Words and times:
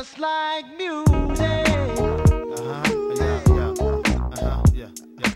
just 0.00 0.18
like 0.18 0.64
music. 0.78 1.68
Uh-huh. 2.58 2.82
Yeah, 3.16 3.40
yeah. 3.48 3.74
Uh-huh. 3.76 4.62
Yeah, 4.72 4.88
yeah. 5.18 5.32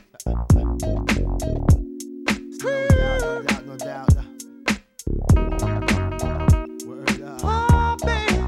No 2.63 2.89
doubt, 2.89 3.67
no 3.67 3.73
no 3.73 3.77
doubt. 3.77 4.09
Word 6.87 7.21
up. 7.21 7.41
Oh, 7.45 7.97
baby. 8.07 8.41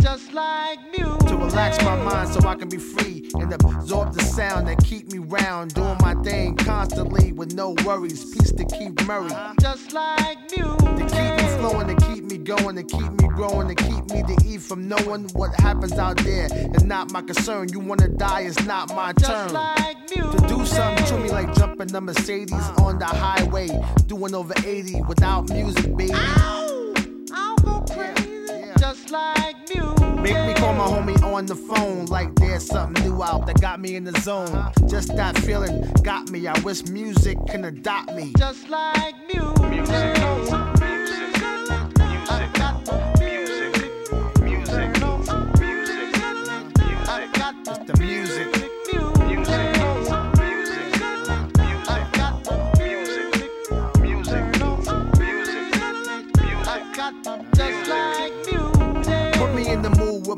Just 0.00 0.32
like 0.32 0.78
music. 0.96 1.28
to 1.28 1.36
relax 1.36 1.82
my 1.84 1.96
mind 1.96 2.30
so 2.30 2.48
I 2.48 2.54
can 2.54 2.70
be 2.70 2.78
free 2.78 3.28
and 3.34 3.52
absorb 3.52 4.14
the 4.14 4.22
sound 4.24 4.66
that 4.68 4.78
keep 4.82 5.12
me 5.12 5.18
round, 5.18 5.74
doing 5.74 5.98
my 6.00 6.14
thing 6.22 6.56
constantly 6.56 7.32
with 7.32 7.52
no 7.54 7.74
worries. 7.84 8.24
Peace 8.32 8.52
to 8.52 8.64
keep 8.64 8.98
Murray, 9.06 9.30
Just 9.60 9.92
like 9.92 10.38
music. 10.56 10.85
To 11.08 11.14
keep 11.14 11.36
me 11.36 11.48
flowing, 11.58 11.88
to 11.88 12.06
keep 12.06 12.24
me 12.24 12.38
going, 12.38 12.76
to 12.76 12.82
keep 12.82 13.10
me 13.12 13.28
growing, 13.28 13.68
to 13.68 13.74
keep 13.74 14.04
me 14.10 14.22
to 14.22 14.36
eat 14.46 14.60
from 14.60 14.88
knowing 14.88 15.28
what 15.34 15.54
happens 15.60 15.92
out 15.92 16.16
there. 16.18 16.48
It's 16.50 16.84
not 16.84 17.10
my 17.12 17.22
concern. 17.22 17.68
You 17.72 17.80
wanna 17.80 18.08
die, 18.08 18.42
it's 18.42 18.62
not 18.64 18.88
my 18.94 19.12
Just 19.12 19.30
turn. 19.30 19.52
like. 19.52 19.96
To 20.06 20.44
do 20.48 20.64
something 20.64 21.04
to 21.06 21.18
me 21.18 21.30
like 21.30 21.52
jumping 21.54 21.88
the 21.88 22.00
Mercedes 22.00 22.52
on 22.78 22.98
the 22.98 23.06
highway, 23.06 23.68
doing 24.06 24.34
over 24.34 24.54
80 24.64 25.02
without 25.02 25.48
music, 25.50 25.96
baby. 25.96 26.12
Ow! 26.14 26.94
I'll 27.32 27.56
go 27.56 27.80
crazy. 27.92 28.28
Yeah. 28.48 28.74
Just 28.78 29.10
like 29.10 29.56
music. 29.68 29.98
Make 30.20 30.46
me 30.46 30.54
call 30.54 30.74
my 30.74 30.84
homie 30.86 31.20
on 31.22 31.46
the 31.46 31.56
phone 31.56 32.06
like 32.06 32.34
there's 32.36 32.64
something 32.66 33.04
new 33.04 33.22
out 33.22 33.46
that 33.46 33.60
got 33.60 33.80
me 33.80 33.96
in 33.96 34.04
the 34.04 34.18
zone. 34.20 34.48
Uh-huh. 34.48 34.86
Just 34.88 35.14
that 35.16 35.36
feeling 35.38 35.82
got 36.02 36.30
me. 36.30 36.46
I 36.46 36.58
wish 36.60 36.84
music 36.86 37.36
can 37.48 37.64
adopt 37.64 38.14
me. 38.14 38.32
Just 38.38 38.68
like 38.68 39.14
music. 39.32 39.68
Music, 39.70 40.16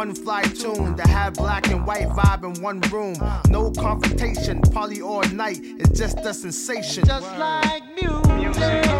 One 0.00 0.14
fly 0.14 0.40
tune 0.44 0.96
to 0.96 1.06
have 1.08 1.34
black 1.34 1.66
and 1.68 1.86
white 1.86 2.08
vibe 2.08 2.42
in 2.44 2.62
one 2.62 2.80
room. 2.90 3.16
No 3.50 3.70
confrontation, 3.70 4.62
party 4.62 5.02
all 5.02 5.20
night. 5.24 5.60
It's 5.62 5.90
just 5.90 6.20
a 6.20 6.32
sensation. 6.32 7.04
Just 7.04 7.30
like 7.36 7.82
music. 7.94 8.62
I 8.62 8.99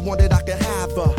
wanted, 0.00 0.32
I 0.32 0.42
could 0.42 0.62
have 0.62 0.92
her. 0.92 1.14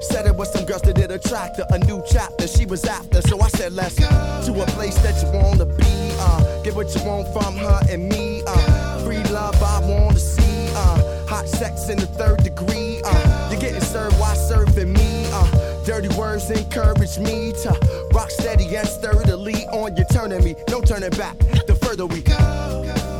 Said 0.00 0.26
it 0.26 0.36
was 0.36 0.52
some 0.52 0.64
girls 0.64 0.82
that 0.82 0.94
did 0.94 1.10
attract 1.10 1.56
her. 1.56 1.66
A 1.70 1.78
new 1.78 2.02
chapter 2.10 2.46
she 2.46 2.66
was 2.66 2.84
after. 2.84 3.22
So 3.22 3.40
I 3.40 3.48
said, 3.48 3.72
let's 3.72 3.98
go 3.98 4.08
to 4.08 4.62
a 4.62 4.66
place 4.66 4.96
that 5.02 5.20
you 5.22 5.38
wanna 5.38 5.66
be. 5.66 5.84
Uh, 6.18 6.62
get 6.62 6.74
what 6.74 6.94
you 6.94 7.02
want 7.04 7.32
from 7.32 7.56
her 7.56 7.80
and 7.90 8.08
me. 8.08 8.42
Uh, 8.46 9.04
free 9.04 9.22
love 9.32 9.60
I 9.62 9.80
wanna 9.80 10.18
see. 10.18 10.68
Uh, 10.74 11.26
hot 11.26 11.48
sex 11.48 11.88
in 11.88 11.98
the 11.98 12.06
third 12.06 12.44
degree. 12.44 13.00
Uh, 13.04 13.48
you're 13.50 13.60
getting 13.60 13.80
served 13.80 14.18
while 14.20 14.36
serving 14.36 14.92
me. 14.92 15.26
Uh, 15.32 15.84
dirty 15.84 16.08
words 16.16 16.50
encourage 16.50 17.18
me 17.18 17.52
to 17.62 17.70
rock 18.12 18.30
steady 18.30 18.76
and 18.76 18.86
sturdily 18.86 19.66
on 19.68 19.96
your 19.96 20.06
turning 20.06 20.44
me. 20.44 20.54
No 20.68 20.82
turning 20.82 21.10
back. 21.10 21.38
The 21.66 21.78
further 21.82 22.06
we 22.06 22.20
go. 22.20 22.36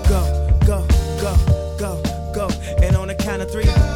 Go, 0.08 0.58
go, 0.66 0.86
go, 1.20 1.36
go, 1.78 2.02
go. 2.34 2.48
And 2.82 2.94
on 2.96 3.08
the 3.08 3.14
count 3.14 3.40
of 3.42 3.50
three. 3.50 3.64
Go, 3.64 3.95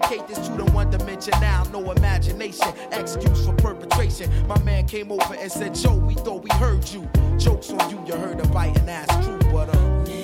this 0.00 0.48
to 0.48 0.54
the 0.54 0.64
one 0.72 0.90
dimension 0.90 1.34
now, 1.40 1.64
no 1.72 1.92
imagination, 1.92 2.68
excuse 2.92 3.46
for 3.46 3.52
perpetration. 3.54 4.30
My 4.46 4.60
man 4.62 4.86
came 4.86 5.12
over 5.12 5.34
and 5.34 5.50
said, 5.50 5.74
Joe, 5.74 5.94
we 5.94 6.14
thought 6.14 6.42
we 6.42 6.50
heard 6.56 6.88
you. 6.88 7.08
Jokes 7.38 7.70
on 7.70 7.90
you, 7.90 8.02
you 8.06 8.14
heard 8.14 8.40
a 8.40 8.48
biting 8.48 8.88
ass 8.88 9.24
true, 9.24 9.38
but 9.52 9.68
uh. 9.74 10.23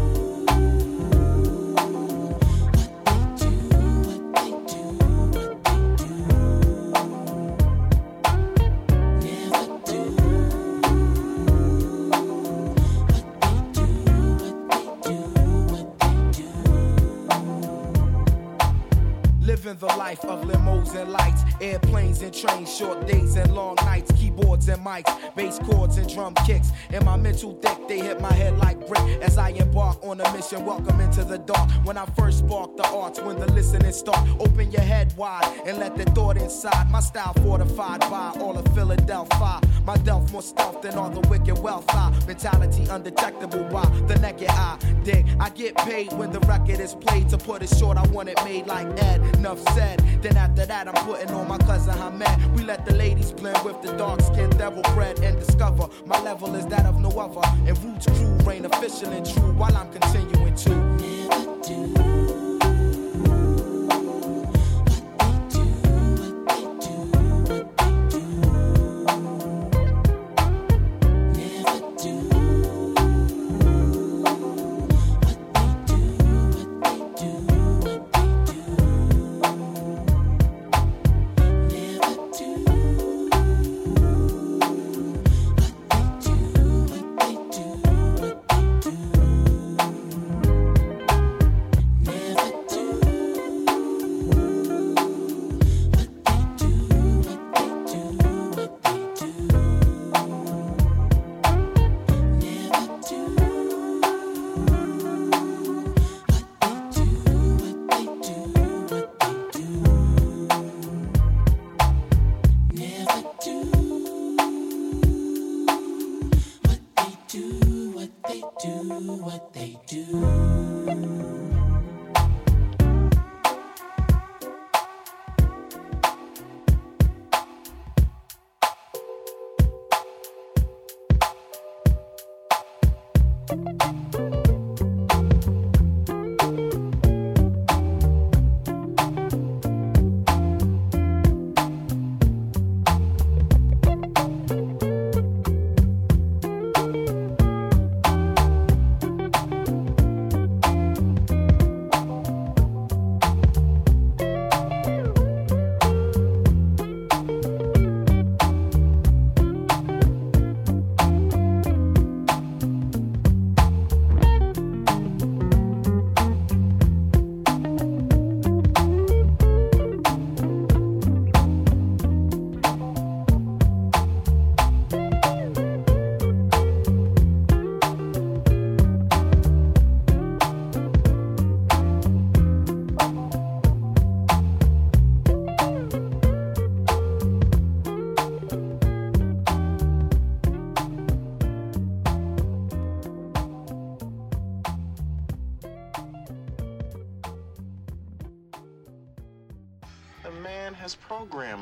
the 19.81 19.87
life 19.97 20.23
of 20.25 20.41
limos 20.41 20.95
and 20.95 21.11
lights, 21.11 21.41
airplanes 21.59 22.21
and 22.21 22.31
trains, 22.31 22.73
short 22.73 23.07
days 23.07 23.35
and 23.35 23.51
long 23.55 23.75
nights, 23.77 24.11
keyboards 24.11 24.69
and 24.69 24.85
mics, 24.85 25.11
bass 25.35 25.57
chords 25.57 25.97
and 25.97 26.07
drum 26.07 26.35
kicks. 26.45 26.69
In 26.91 27.03
my 27.03 27.17
mental 27.17 27.53
deck, 27.53 27.79
they 27.87 27.97
hit 27.97 28.21
my 28.21 28.31
head 28.31 28.57
like 28.59 28.87
brick 28.87 29.01
as 29.23 29.39
I 29.39 29.49
embark 29.49 29.97
on 30.03 30.21
a 30.21 30.33
mission. 30.33 30.63
Welcome 30.65 31.01
into 31.01 31.23
the 31.23 31.39
dark. 31.39 31.67
When 31.83 31.97
I 31.97 32.05
first 32.17 32.39
spark 32.39 32.77
the 32.77 32.87
arts, 32.89 33.19
when 33.21 33.39
the 33.39 33.51
listening 33.53 33.91
start, 33.91 34.29
open 34.39 34.71
your 34.71 34.83
head 34.83 35.17
wide 35.17 35.51
and 35.65 35.79
let 35.79 35.97
the 35.97 36.05
thought 36.11 36.37
inside. 36.37 36.91
My 36.91 36.99
style 36.99 37.33
fortified 37.41 38.01
by 38.01 38.33
all 38.39 38.55
of 38.55 38.67
Philadelphia. 38.75 39.61
My 39.83 39.97
delf 39.97 40.31
more 40.31 40.43
stealth 40.43 40.83
than 40.83 40.93
all 40.93 41.09
the 41.09 41.27
wicked 41.27 41.57
wealth. 41.57 41.85
I 41.89 42.11
mentality 42.27 42.85
undetectable 42.87 43.63
by 43.63 43.85
the 44.07 44.19
naked 44.19 44.49
eye. 44.49 44.77
Dig, 45.03 45.25
I 45.39 45.49
get 45.49 45.75
paid 45.77 46.13
when 46.13 46.31
the 46.31 46.39
record 46.41 46.79
is 46.79 46.93
played. 46.93 47.29
To 47.29 47.37
put 47.37 47.63
it 47.63 47.69
short, 47.69 47.97
I 47.97 48.05
want 48.09 48.29
it 48.29 48.37
made 48.45 48.67
like 48.67 48.87
Ed. 49.01 49.21
Enough 49.37 49.70
said. 49.75 49.99
Then 50.21 50.37
after 50.37 50.65
that, 50.65 50.87
I'm 50.87 51.05
putting 51.05 51.31
on 51.31 51.47
my 51.47 51.57
cousin 51.57 51.93
Hamed. 51.93 52.55
We 52.55 52.63
let 52.63 52.85
the 52.85 52.93
ladies 52.93 53.31
blend 53.31 53.63
with 53.65 53.81
the 53.81 53.91
dark 53.97 54.21
skinned 54.21 54.57
devil 54.57 54.83
bread 54.93 55.19
and 55.19 55.39
discover 55.39 55.87
my 56.05 56.21
level 56.21 56.53
is 56.55 56.65
that 56.67 56.85
of 56.85 56.99
no 56.99 57.09
other. 57.09 57.41
And 57.67 57.77
Roots 57.83 58.05
crew 58.05 58.37
reign 58.45 58.65
official 58.65 59.09
and 59.09 59.25
true 59.25 59.53
while 59.53 59.75
I'm 59.75 59.91
continuing 59.91 60.55
to. 60.55 60.69
The 60.69 62.40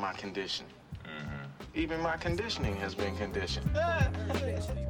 my 0.10 0.16
condition. 0.16 0.66
Mm-hmm. 1.06 1.80
Even 1.80 2.02
my 2.02 2.18
conditioning 2.18 2.76
has 2.78 2.96
been 2.96 3.16
conditioned. 3.16 3.70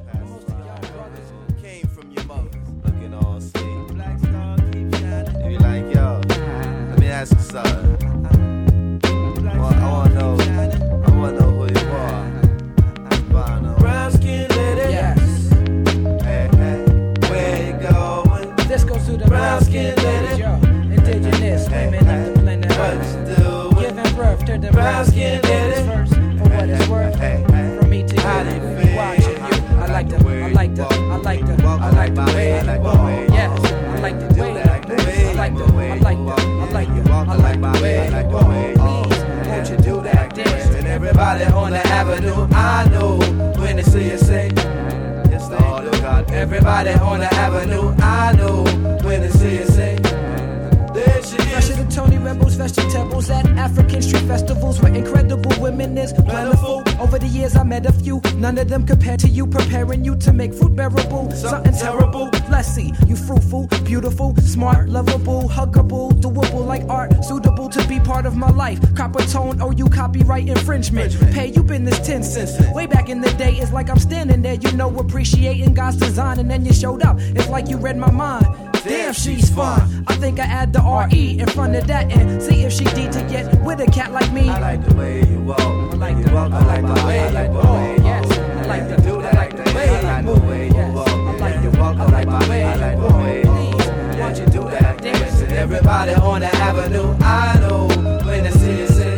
compared 58.86 59.20
to 59.20 59.28
you, 59.28 59.46
preparing 59.46 60.04
you 60.04 60.16
to 60.16 60.32
make 60.32 60.52
fruit 60.54 60.74
bearable. 60.76 61.30
Something 61.32 61.72
terrible. 61.74 62.30
Let's 62.50 62.76
you 62.78 63.16
fruitful, 63.16 63.68
beautiful, 63.84 64.34
smart, 64.36 64.88
lovable, 64.88 65.48
huggable, 65.48 66.12
doable 66.20 66.64
like 66.66 66.82
art, 66.88 67.24
suitable 67.24 67.68
to 67.68 67.86
be 67.88 67.98
part 68.00 68.26
of 68.26 68.36
my 68.36 68.50
life. 68.50 68.78
Copper 68.94 69.22
tone, 69.24 69.60
oh, 69.60 69.70
you 69.72 69.88
copyright 69.88 70.48
infringement. 70.48 71.16
Pay 71.32 71.48
you 71.48 71.62
been 71.62 71.84
this 71.84 71.98
10 72.06 72.22
cents. 72.22 72.52
Way 72.72 72.86
back 72.86 73.08
in 73.08 73.20
the 73.20 73.30
day, 73.34 73.54
it's 73.54 73.72
like 73.72 73.90
I'm 73.90 73.98
standing 73.98 74.42
there, 74.42 74.54
you 74.54 74.72
know, 74.72 74.94
appreciating 74.98 75.74
God's 75.74 75.96
design, 75.96 76.38
and 76.38 76.50
then 76.50 76.64
you 76.64 76.72
showed 76.72 77.02
up. 77.02 77.16
It's 77.20 77.48
like 77.48 77.68
you 77.68 77.76
read 77.76 77.96
my 77.96 78.10
mind. 78.10 78.46
Damn, 78.84 79.12
she's 79.12 79.50
fine. 79.50 80.04
I 80.08 80.14
think 80.16 80.40
I 80.40 80.44
add 80.44 80.72
the 80.72 80.80
RE 80.80 81.38
in 81.38 81.46
front 81.48 81.76
of 81.76 81.86
that 81.88 82.10
and 82.10 82.42
see 82.42 82.62
if 82.62 82.72
she 82.72 82.84
D 82.84 83.08
to 83.10 83.20
get 83.30 83.62
with 83.62 83.80
a 83.80 83.86
cat 83.86 84.10
like 84.12 84.32
me. 84.32 84.48
I 84.48 84.58
like 84.58 84.88
the 84.88 84.94
way 84.94 85.20
you 85.28 85.38
walk. 85.40 85.60
I 85.60 85.96
like 85.96 86.16
you 86.16 86.24
the- 86.24 86.32
walk. 86.34 86.52
I 86.52 86.64
like 86.64 86.86
the 86.86 87.06
way 87.06 87.20
I 87.20 87.30
like 87.30 87.48
you 87.48 87.52
the 87.52 87.58
walk. 87.58 87.64
way 87.76 87.96
you 87.98 88.04
Yes, 88.04 88.26
walk. 88.26 88.38
I 88.38 88.39
like 88.70 88.88
the- 88.88 89.02
do 89.02 89.22
that. 89.22 89.34
I 89.34 89.36
like 89.36 89.56
the 89.56 89.74
way 89.74 89.88
I 89.88 90.00
like 90.02 90.26
the 90.26 90.40
way 90.48 90.66
you 90.68 90.86
walk. 90.94 91.08
I 91.08 91.36
like 91.44 91.62
the- 91.62 91.70
walk. 91.80 91.96
I 91.98 92.04
like 92.06 92.28
the 92.28 92.50
way 92.50 92.62
you 92.62 92.78
the 92.80 93.02
walk. 93.02 93.26
you 93.34 93.42
Please, 93.50 94.18
won't 94.20 94.38
you 94.38 94.46
do 94.46 94.62
that 94.70 95.02
dance? 95.02 95.40
And 95.40 95.52
Everybody 95.52 96.14
on 96.14 96.40
the 96.40 96.54
avenue, 96.68 97.14
I 97.20 97.58
know 97.60 97.88
when 98.26 98.44
they 98.44 98.50
see 98.50 98.78
you 98.80 98.86
say. 98.86 99.16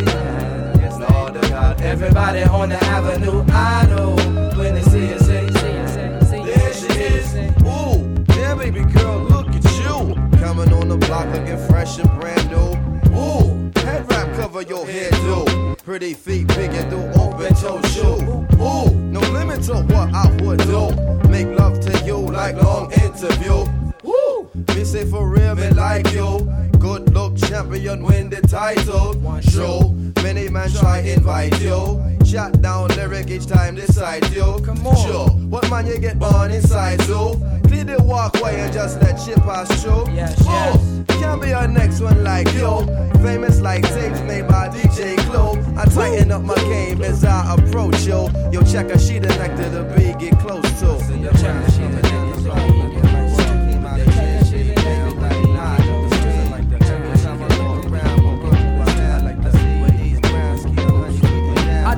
Yes, 0.82 0.94
Lord, 0.98 1.36
oh 1.36 1.48
God. 1.48 1.80
Everybody 1.82 2.42
on 2.44 2.68
the 2.70 2.84
avenue, 2.84 3.44
I 3.52 3.86
know 3.90 4.10
when 4.58 4.74
they 4.74 4.82
see 4.82 5.06
you 5.12 5.18
say. 5.18 5.46
There 5.46 6.72
she 6.80 6.90
is. 7.14 7.34
Ooh, 7.62 8.24
yeah, 8.36 8.54
baby 8.54 8.84
girl, 8.94 9.18
look 9.34 9.48
at 9.48 9.64
you. 9.82 10.14
Coming 10.38 10.72
on 10.72 10.88
the 10.88 10.96
block 11.06 11.26
looking 11.34 11.58
fresh 11.68 11.98
and 11.98 12.10
brand 12.18 12.48
new. 12.50 12.70
Ooh, 13.16 13.70
over 14.42 14.62
your 14.62 14.86
head, 14.86 15.10
do. 15.26 15.74
Pretty 15.84 16.14
feet, 16.14 16.50
and 16.56 16.90
do 16.90 16.98
open 17.20 17.54
toe 17.54 17.80
shoe. 17.82 18.46
Ooh, 18.60 19.01
limit 19.32 19.62
to 19.64 19.74
what 19.74 20.12
I 20.14 20.30
would 20.42 20.60
do. 20.60 20.90
Make 21.28 21.48
love 21.58 21.80
to 21.80 22.04
you 22.04 22.18
like 22.18 22.56
long 22.56 22.92
interview. 22.92 23.91
Me 24.54 24.84
say 24.84 25.06
for 25.06 25.26
real, 25.28 25.54
me 25.54 25.70
like 25.70 26.12
you. 26.12 26.46
Good 26.78 27.14
look 27.14 27.36
champion, 27.38 28.02
win 28.02 28.28
the 28.28 28.42
title. 28.42 29.14
Show 29.40 29.94
many 30.22 30.50
man 30.50 30.70
try 30.70 30.98
invite 30.98 31.58
you. 31.62 32.02
Shot 32.26 32.60
down 32.60 32.88
lyric 32.88 33.30
each 33.30 33.46
time 33.46 33.76
decide 33.76 34.28
you. 34.30 34.60
Come 34.62 34.86
on. 34.86 34.96
Sure, 35.06 35.28
what 35.48 35.70
man 35.70 35.86
you 35.86 35.98
get 35.98 36.18
born 36.18 36.50
inside 36.50 37.00
so? 37.02 37.40
Clear 37.66 37.84
the 37.84 38.02
walkway 38.02 38.60
and 38.60 38.72
just 38.72 39.00
let 39.00 39.18
shit 39.18 39.38
pass 39.38 39.82
through. 39.82 40.12
Yes, 40.12 40.36
oh, 40.46 41.04
Can't 41.08 41.40
be 41.40 41.54
our 41.54 41.66
next 41.66 42.00
one 42.00 42.22
like 42.22 42.52
you. 42.52 42.84
Famous 43.22 43.60
like 43.62 43.82
tapes 43.94 44.20
made 44.20 44.48
by 44.48 44.68
DJ 44.68 45.16
Clue. 45.30 45.62
I 45.78 45.86
tighten 45.86 46.30
up 46.30 46.42
my 46.42 46.56
game 46.56 47.00
as 47.00 47.24
I 47.24 47.54
approach 47.54 48.04
yo. 48.04 48.28
Yo, 48.52 48.60
check 48.62 48.90
a 48.90 48.98
sheet 48.98 49.22
connected 49.22 49.70
to 49.70 49.84
be 49.96 50.12
get 50.22 50.38
close 50.40 50.68
to. 50.80 51.16
Yo, 51.16 51.30
check 51.32 51.56
a 51.56 51.70
sheet 51.70 51.78
connected 51.78 52.01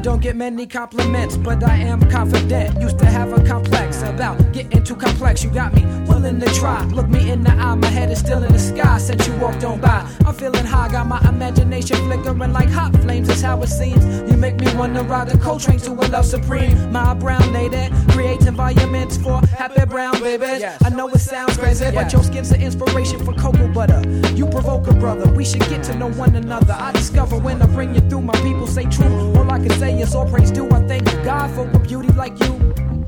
don't 0.05 0.21
get 0.21 0.37
many 0.37 0.67
compliments, 0.67 1.35
but 1.35 1.65
I 1.65 1.77
am 1.79 1.99
confident. 2.11 2.79
Used 2.79 2.99
to 2.99 3.07
have 3.07 3.33
a 3.33 3.43
complex 3.43 4.03
about 4.03 4.37
getting 4.53 4.85
too 4.85 4.97
complex. 4.97 5.43
You 5.43 5.49
got 5.49 5.73
me 5.73 5.83
willing 6.07 6.39
to 6.41 6.47
try. 6.53 6.85
Look 6.89 7.09
me 7.09 7.31
in 7.31 7.43
the 7.43 7.53
eye, 7.53 7.75
my 7.75 7.87
head 7.87 8.11
is 8.11 8.19
still 8.19 8.43
in 8.43 8.53
the 8.53 8.59
sky 8.59 8.99
since 8.99 9.27
you 9.27 9.35
walked 9.37 9.65
on 9.65 9.81
by. 9.81 10.07
I'm 10.27 10.35
feeling 10.35 10.67
high, 10.67 10.91
got 10.93 11.07
my 11.07 11.27
imagination 11.27 11.97
flickering 12.05 12.53
like 12.53 12.69
hot 12.69 12.95
flames. 12.97 13.29
That's 13.29 13.41
how 13.41 13.63
it 13.63 13.69
seems. 13.69 14.05
You 14.31 14.37
make 14.37 14.57
me 14.61 14.67
wanna 14.77 15.03
ride 15.05 15.29
a 15.29 15.39
cold 15.39 15.63
train 15.63 15.79
to 15.81 15.93
a 15.93 16.05
love 16.13 16.27
supreme. 16.27 16.93
My 16.93 17.15
brown 17.15 17.51
lady 17.55 17.89
creates 18.13 18.45
environments 18.45 19.17
for 19.17 19.41
happy 19.57 19.87
brown 19.87 20.21
babies. 20.21 20.63
I 20.85 20.91
know 20.91 21.09
it 21.09 21.21
sounds 21.21 21.57
crazy, 21.57 21.91
but 21.91 22.13
your 22.13 22.23
skin's 22.23 22.51
an 22.51 22.61
inspiration 22.61 23.25
for 23.25 23.33
cocoa 23.33 23.69
butter. 23.69 24.03
You 24.35 24.47
provoke 24.49 24.87
a 24.87 24.93
brother. 24.93 25.33
We 25.33 25.47
should 25.47 25.67
get 25.71 25.83
to 25.85 25.95
know 25.95 26.11
one 26.11 26.37
another. 26.37 26.75
I 26.75 26.93
discover 26.93 27.39
when 27.39 27.63
I 27.63 27.67
bring 27.69 27.95
you 27.95 28.03
through. 28.03 28.21
My 28.21 28.35
people 28.43 28.67
say 28.67 28.85
true. 28.85 29.33
All 29.37 29.51
I 29.51 29.59
can 29.59 29.71
say 29.71 29.94
it's 29.97 30.15
all 30.15 30.29
praise 30.29 30.51
due. 30.51 30.69
I 30.71 30.81
thank 30.87 31.05
God 31.25 31.51
for 31.53 31.69
a 31.71 31.79
beauty 31.79 32.09
like 32.09 32.39
you. 32.41 32.53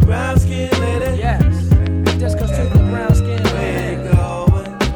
Brown 0.06 0.38
skin 0.38 0.70
lady. 0.80 1.18
Yes. 1.18 1.68
That's 2.18 2.34
cause 2.34 2.50
to 2.50 2.68
brown 2.90 3.14
skin 3.14 3.42
lady. 3.54 4.08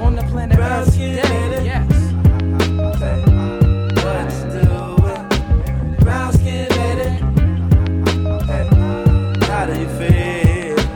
On 0.00 0.16
the 0.16 0.22
planet 0.30 0.56
brown 0.56 0.82
Earth 0.82 0.92
skin 0.94 1.16
today. 1.16 1.58
you 1.58 1.64
Yes. 1.64 1.90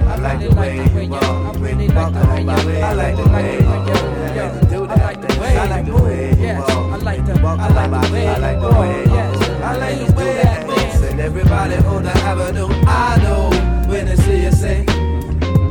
I 0.07 0.17
like 0.17 0.41
the 0.41 0.55
way 0.55 0.77
you 0.77 1.11
walk. 1.11 1.23
I 1.23 1.57
like 1.57 1.57
the 1.59 1.65
way 1.65 1.73
you 1.73 1.95
walk. 1.95 2.15
I 2.15 2.95
like 2.95 3.17
the 3.17 3.27
way 3.31 3.59
you 3.59 3.67
walk. 3.67 4.91
I 4.91 5.67
like 5.67 5.87
the 5.87 6.01
way 6.05 6.31
you 6.39 6.63
walk. 6.63 6.71
I 6.81 6.99
like 6.99 7.21
the 7.21 7.33
way 7.33 7.35
you 7.35 7.43
walk. 7.43 7.61
I 7.61 7.69
like 8.39 8.61
the 8.61 8.69
way 8.79 9.99
you 9.99 10.07
walk 10.07 10.14
everybody 11.37 11.75
on 11.89 12.05
the 12.05 12.11
avenue, 12.11 12.69
I 12.87 13.19
know 13.21 13.51
when 13.91 14.07
they 14.07 14.15
see 14.15 14.45
you 14.45 14.53
say, 14.53 14.85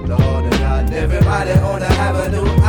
Lord 0.06 0.52
God. 0.52 0.92
Everybody 0.92 1.52
on 1.52 1.80
the 1.80 1.88
avenue, 1.88 2.63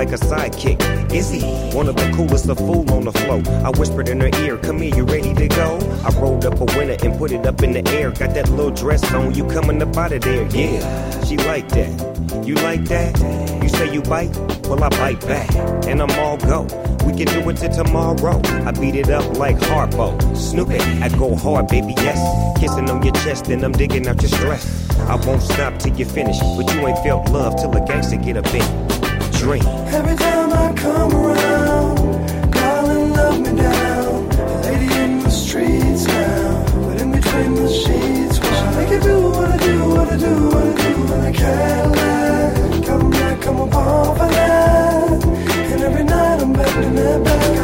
like 0.00 0.12
a 0.12 0.24
sidekick. 0.24 0.80
Izzy, 1.12 1.42
one 1.76 1.86
of 1.86 1.94
the 1.94 2.10
coolest, 2.16 2.48
a 2.48 2.54
fool 2.54 2.90
on 2.90 3.04
the 3.04 3.12
flow. 3.12 3.42
I 3.62 3.70
whispered 3.78 4.08
in 4.08 4.18
her 4.20 4.30
ear, 4.42 4.56
"Come 4.56 4.78
here, 4.80 4.94
you 4.96 5.04
ready 5.04 5.34
to 5.34 5.46
go?" 5.48 5.78
I 6.06 6.08
rolled 6.18 6.46
up 6.46 6.58
a 6.58 6.64
winner 6.74 6.96
and 7.04 7.18
put 7.18 7.32
it 7.32 7.44
up 7.46 7.62
in 7.62 7.72
the 7.72 7.84
air. 7.98 8.10
Got 8.10 8.32
that 8.32 8.48
little 8.48 8.70
dress 8.70 9.02
on, 9.12 9.34
you 9.34 9.44
coming 9.44 9.82
up 9.82 9.94
out 9.98 10.12
of 10.12 10.22
there? 10.22 10.46
Yeah, 10.56 10.80
she 11.26 11.36
like 11.36 11.68
that. 11.76 11.92
You 12.46 12.54
like 12.68 12.84
that? 12.86 13.12
You 13.62 13.68
say 13.68 13.92
you 13.92 14.00
bite? 14.00 14.34
Well, 14.68 14.82
I 14.82 14.88
bite 14.88 15.20
back, 15.32 15.50
and 15.86 16.00
I'm 16.00 16.14
all 16.18 16.38
go. 16.38 16.62
We 17.04 17.12
can 17.18 17.28
do 17.36 17.40
it 17.50 17.58
till 17.58 17.72
tomorrow. 17.84 18.40
I 18.68 18.70
beat 18.70 18.94
it 18.94 19.10
up 19.10 19.26
like 19.36 19.58
Harpo. 19.68 20.08
Snoop 20.34 20.70
it, 20.70 20.82
I 21.04 21.10
go 21.10 21.34
hard, 21.34 21.68
baby, 21.68 21.92
yes. 21.98 22.20
Kissing 22.58 22.88
on 22.88 23.02
your 23.02 23.16
chest, 23.22 23.48
and 23.48 23.62
I'm 23.62 23.72
digging 23.72 24.08
out 24.08 24.22
your 24.22 24.30
stress. 24.30 24.64
I 25.12 25.16
won't 25.26 25.42
stop 25.42 25.78
till 25.78 25.94
you 25.94 26.06
finish, 26.06 26.38
but 26.56 26.72
you 26.72 26.86
ain't 26.88 27.00
felt 27.04 27.28
love 27.28 27.52
till 27.60 27.76
a 27.76 27.82
gangster 27.86 28.16
get 28.16 28.38
a 28.38 28.42
bit. 28.54 28.68
Dream. 29.42 29.79
Every 29.92 30.16
time 30.16 30.52
I 30.52 30.72
come 30.74 31.12
around, 31.14 31.96
darling, 32.52 33.12
love 33.12 33.40
me 33.40 33.56
down. 33.56 34.28
Lady 34.62 34.88
in 35.02 35.18
the 35.20 35.30
streets 35.30 36.06
now, 36.06 36.64
but 36.86 37.00
in 37.00 37.10
between 37.10 37.54
the 37.56 37.68
sheets, 37.68 38.38
I 38.40 38.74
make 38.76 38.90
you 38.90 39.00
do, 39.00 39.30
what 39.30 39.50
I 39.50 39.56
do, 39.56 39.88
what 39.88 40.12
I 40.12 40.16
do, 40.16 40.46
what 40.48 40.66
I 40.66 40.74
do, 40.82 41.12
and 41.14 41.22
I 41.22 41.32
can't. 41.32 42.86
Come 42.86 43.10
back, 43.10 43.40
come 43.40 43.60
upon 43.60 44.16
for 44.16 44.28
that. 44.28 45.24
And 45.24 45.82
every 45.82 46.04
night 46.04 46.40
I'm 46.40 46.52
bending 46.52 46.96
it 46.96 47.24
back. 47.24 47.59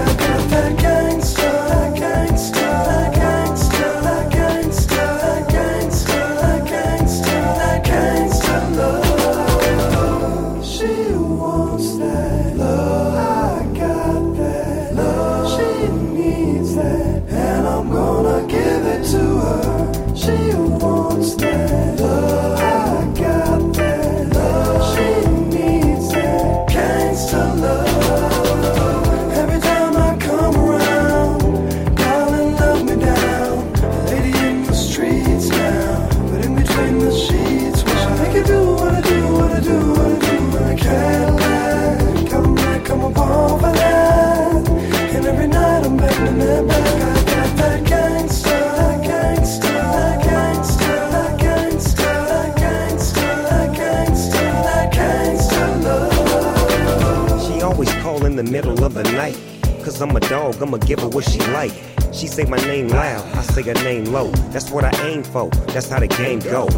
Cause 59.96 60.02
I'm 60.02 60.14
a 60.14 60.20
dog, 60.20 60.62
I'ma 60.62 60.76
give 60.76 60.98
her 60.98 61.08
what 61.08 61.24
she 61.24 61.38
like. 61.52 61.72
She 62.12 62.26
say 62.26 62.44
my 62.44 62.58
name 62.58 62.88
loud, 62.88 63.24
I 63.34 63.40
say 63.40 63.62
her 63.62 63.72
name 63.82 64.04
low. 64.04 64.30
That's 64.52 64.70
what 64.70 64.84
I 64.84 64.90
aim 65.08 65.22
for, 65.22 65.48
that's 65.72 65.88
how 65.88 66.00
the 66.00 66.06
game 66.06 66.40
go. 66.40 66.68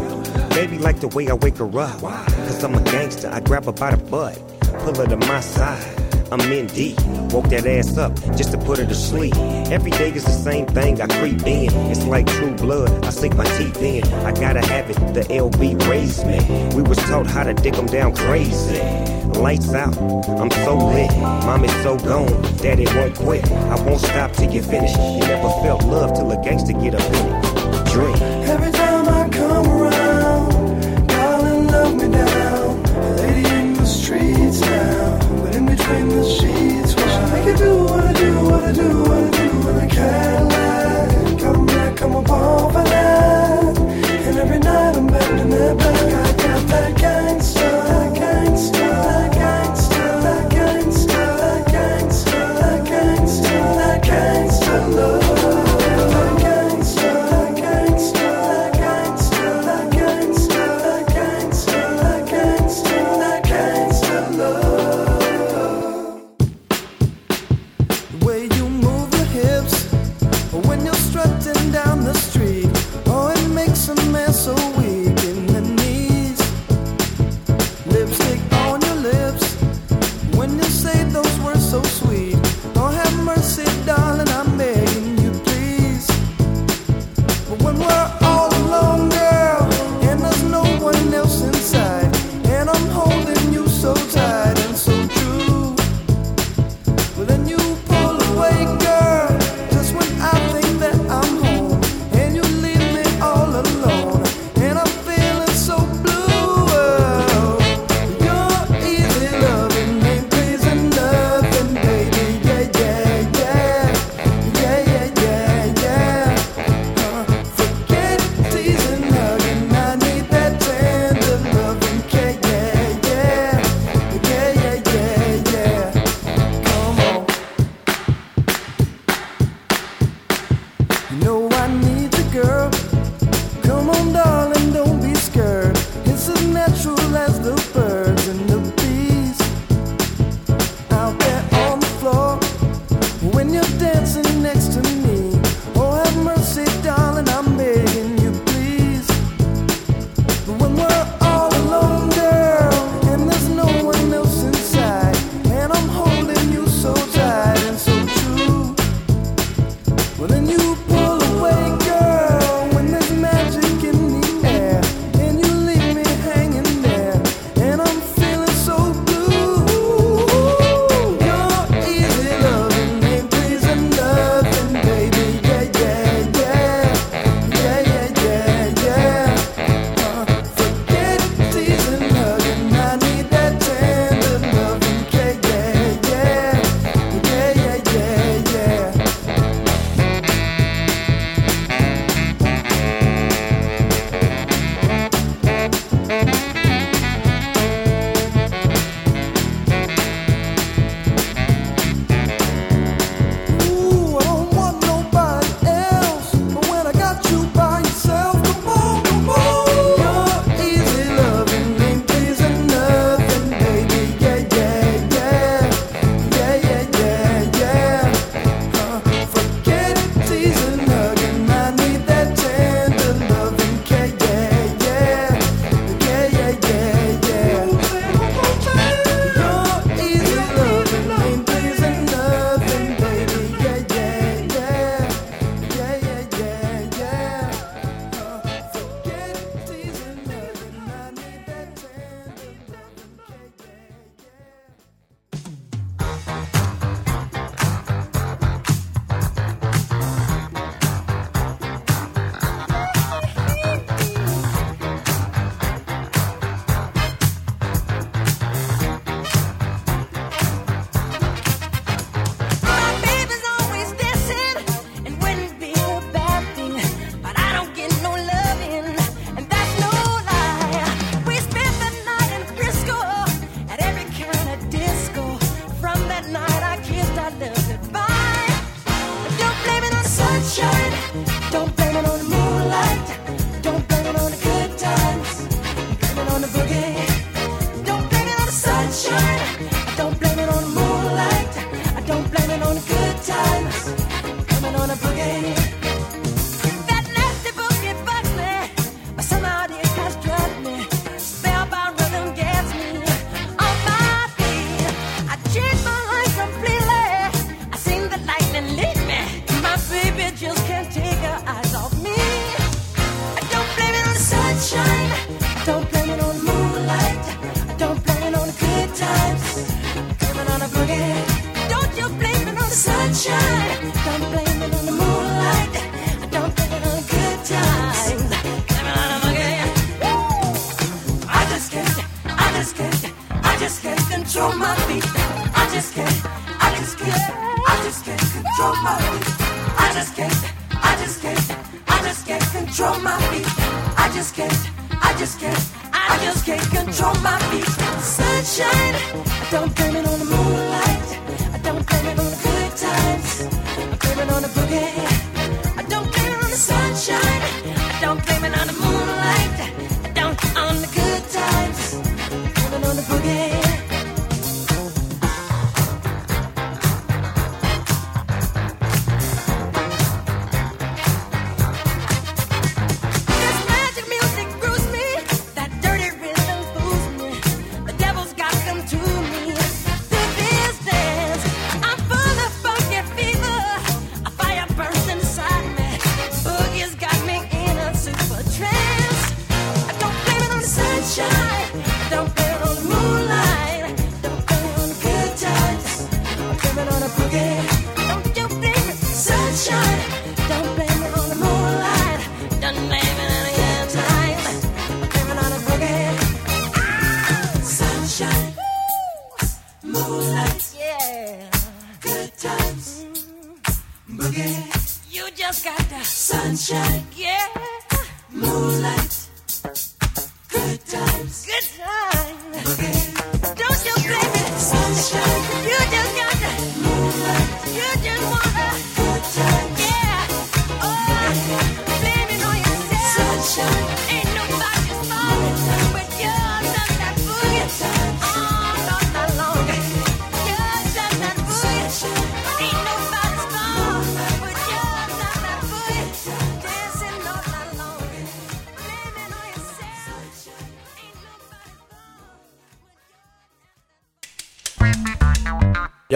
Baby 0.55 0.77
like 0.77 1.01
the 1.01 1.09
way 1.09 1.27
I 1.27 1.33
wake 1.33 1.57
her 1.57 1.65
up. 1.65 1.99
Cause 1.99 2.63
I'm 2.63 2.75
a 2.75 2.81
gangster, 2.81 3.29
I 3.29 3.41
grab 3.41 3.65
her 3.65 3.73
by 3.73 3.93
the 3.93 4.01
butt. 4.05 4.41
Pull 4.85 4.95
her 4.95 5.05
to 5.05 5.17
my 5.17 5.41
side. 5.41 5.85
I'm 6.31 6.39
in 6.49 6.67
deep, 6.67 6.97
woke 7.33 7.49
that 7.49 7.65
ass 7.65 7.97
up 7.97 8.15
just 8.37 8.53
to 8.53 8.57
put 8.57 8.79
her 8.79 8.85
to 8.85 8.95
sleep. 8.95 9.35
Every 9.69 9.91
day 9.91 10.13
is 10.13 10.23
the 10.23 10.31
same 10.31 10.65
thing, 10.67 11.01
I 11.01 11.07
creep 11.07 11.45
in. 11.45 11.73
It's 11.91 12.05
like 12.05 12.25
true 12.25 12.55
blood, 12.55 13.03
I 13.03 13.09
sink 13.09 13.35
my 13.35 13.43
teeth 13.57 13.81
in. 13.81 14.05
I 14.23 14.31
gotta 14.31 14.65
have 14.65 14.89
it, 14.89 14.95
the 15.13 15.23
LB 15.23 15.89
raised 15.89 16.25
me. 16.25 16.39
We 16.73 16.83
was 16.83 16.97
taught 16.99 17.27
how 17.27 17.43
to 17.43 17.53
dick 17.53 17.77
'em 17.77 17.87
down 17.87 18.15
crazy. 18.15 19.08
Lights 19.39 19.73
out, 19.73 19.97
I'm 19.97 20.51
so 20.51 20.77
lit. 20.77 21.09
Mom 21.17 21.63
is 21.63 21.71
so 21.81 21.97
gone, 21.97 22.41
daddy 22.57 22.85
won't 22.93 23.15
quit. 23.15 23.49
I 23.49 23.81
won't 23.83 24.01
stop 24.01 24.33
till 24.33 24.51
you 24.51 24.61
finish. 24.61 24.91
You 24.91 25.19
never 25.21 25.49
felt 25.63 25.85
love 25.85 26.13
till 26.13 26.29
a 26.31 26.43
gangster 26.43 26.73
get 26.73 26.93
up 26.93 27.01
in 27.01 27.33
it. 27.33 27.85
Dream. 27.87 28.38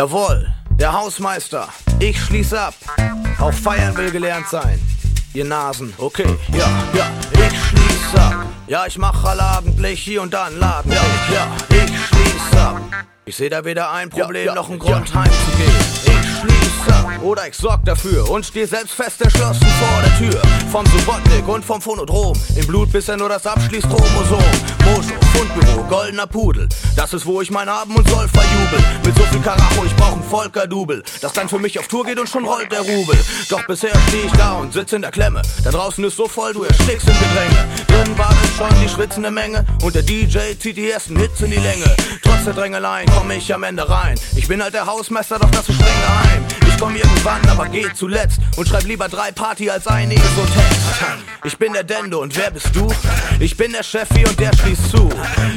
Jawohl, 0.03 0.53
der 0.71 0.91
Hausmeister. 0.91 1.69
Ich 1.99 2.21
schließ 2.21 2.55
ab. 2.55 2.73
Auch 3.39 3.53
feiern 3.53 3.95
will 3.95 4.11
gelernt 4.11 4.49
sein. 4.49 4.77
Ihr 5.33 5.45
Nasen, 5.45 5.93
okay, 5.97 6.27
ja, 6.51 6.67
ja, 6.93 7.09
ich 7.31 7.57
schließ 7.57 8.19
ab. 8.19 8.45
Ja, 8.67 8.85
ich 8.85 8.97
mach 8.97 9.23
allabendlich 9.23 10.01
hier 10.01 10.21
und 10.21 10.33
da 10.33 10.47
einen 10.47 10.59
Laden. 10.59 10.91
Ja, 10.91 11.01
ja, 11.33 11.47
ich 11.69 11.97
schließ 12.07 12.61
ab. 12.61 12.81
Ich 13.23 13.37
seh 13.37 13.47
da 13.47 13.63
weder 13.63 13.91
ein 13.91 14.09
Problem 14.09 14.53
noch 14.53 14.69
einen 14.69 14.79
Grund 14.79 15.15
heimzugehen. 15.15 15.71
Ich 16.03 16.39
schließ 16.41 16.93
ab. 16.93 17.23
Oder 17.23 17.47
ich 17.47 17.55
sorg 17.55 17.85
dafür 17.85 18.29
und 18.29 18.45
steh 18.45 18.65
selbst 18.65 18.95
fest 18.95 19.21
erschlossen 19.21 19.65
vor 19.65 20.01
der 20.01 20.17
Tür. 20.17 20.41
Vom 20.69 20.85
Subotnik 20.87 21.47
und 21.47 21.63
vom 21.63 21.81
Phonodrom. 21.81 22.37
Im 22.57 22.67
Blut 22.67 22.91
bisher 22.91 23.15
nur 23.15 23.29
das 23.29 23.47
Abschließchromosom. 23.47 24.43
Mojo, 24.83 25.13
Fundbüro, 25.33 25.83
goldener 25.85 26.27
Pudel. 26.27 26.67
Das 26.95 27.13
ist, 27.13 27.25
wo 27.25 27.41
ich 27.41 27.49
mein 27.49 27.69
Haben 27.69 27.95
und 27.95 28.07
Soll 28.07 28.27
verjubel. 28.27 28.79
Mit 29.05 29.17
so 29.17 29.23
viel 29.23 29.41
Karacho, 29.41 29.83
ich 29.85 29.95
brauch 29.95 30.13
ein 30.13 30.23
Volker-Double. 30.23 31.03
Das 31.21 31.33
dann 31.33 31.49
für 31.49 31.59
mich 31.59 31.79
auf 31.79 31.87
Tour 31.87 32.05
geht 32.05 32.19
und 32.19 32.29
schon 32.29 32.45
rollt 32.45 32.71
der 32.71 32.81
Rubel. 32.81 33.17
Doch 33.49 33.65
bisher 33.65 33.93
steh 34.07 34.21
ich 34.25 34.31
da 34.33 34.53
und 34.53 34.73
sitz 34.73 34.93
in 34.93 35.01
der 35.01 35.11
Klemme. 35.11 35.41
Da 35.63 35.71
draußen 35.71 36.03
ist 36.03 36.17
so 36.17 36.27
voll, 36.27 36.53
du 36.53 36.63
erstickst 36.63 37.07
im 37.07 37.13
Gedränge. 37.13 37.67
Drin 37.87 38.17
war 38.17 38.33
es 38.43 38.57
schon 38.57 38.81
die 38.81 38.89
schwitzende 38.89 39.31
Menge. 39.31 39.65
Und 39.81 39.95
der 39.95 40.03
DJ 40.03 40.55
zieht 40.59 40.77
die 40.77 40.89
ersten 40.89 41.17
Hits 41.17 41.41
in 41.41 41.51
die 41.51 41.57
Länge. 41.57 41.95
Trotz 42.23 42.43
der 42.45 42.53
Drängeleien 42.53 43.09
komm 43.17 43.31
ich 43.31 43.53
am 43.53 43.63
Ende 43.63 43.87
rein. 43.89 44.19
Ich 44.35 44.47
bin 44.47 44.61
halt 44.61 44.73
der 44.73 44.85
Hausmeister, 44.85 45.39
doch 45.39 45.51
das 45.51 45.67
ist 45.69 45.75
streng 45.75 45.87
geheim. 45.87 46.32
Komm 46.83 46.97
irgendwann, 46.97 47.39
aber 47.49 47.69
geh 47.69 47.85
zuletzt. 47.93 48.41
Und 48.57 48.67
schreib 48.67 48.83
lieber 48.83 49.07
drei 49.07 49.31
Party 49.31 49.69
als 49.69 49.87
ein 49.87 50.11
ESO-Text. 50.11 50.81
Ich 51.45 51.57
bin 51.57 51.71
der 51.71 51.85
Dendo 51.85 52.19
und 52.19 52.35
wer 52.35 52.51
bist 52.51 52.75
du? 52.75 52.93
Ich 53.39 53.55
bin 53.55 53.71
der 53.71 53.83
Chefi 53.83 54.25
und 54.25 54.37
der 54.37 54.51
schließt 54.53 54.89
zu. 54.91 55.09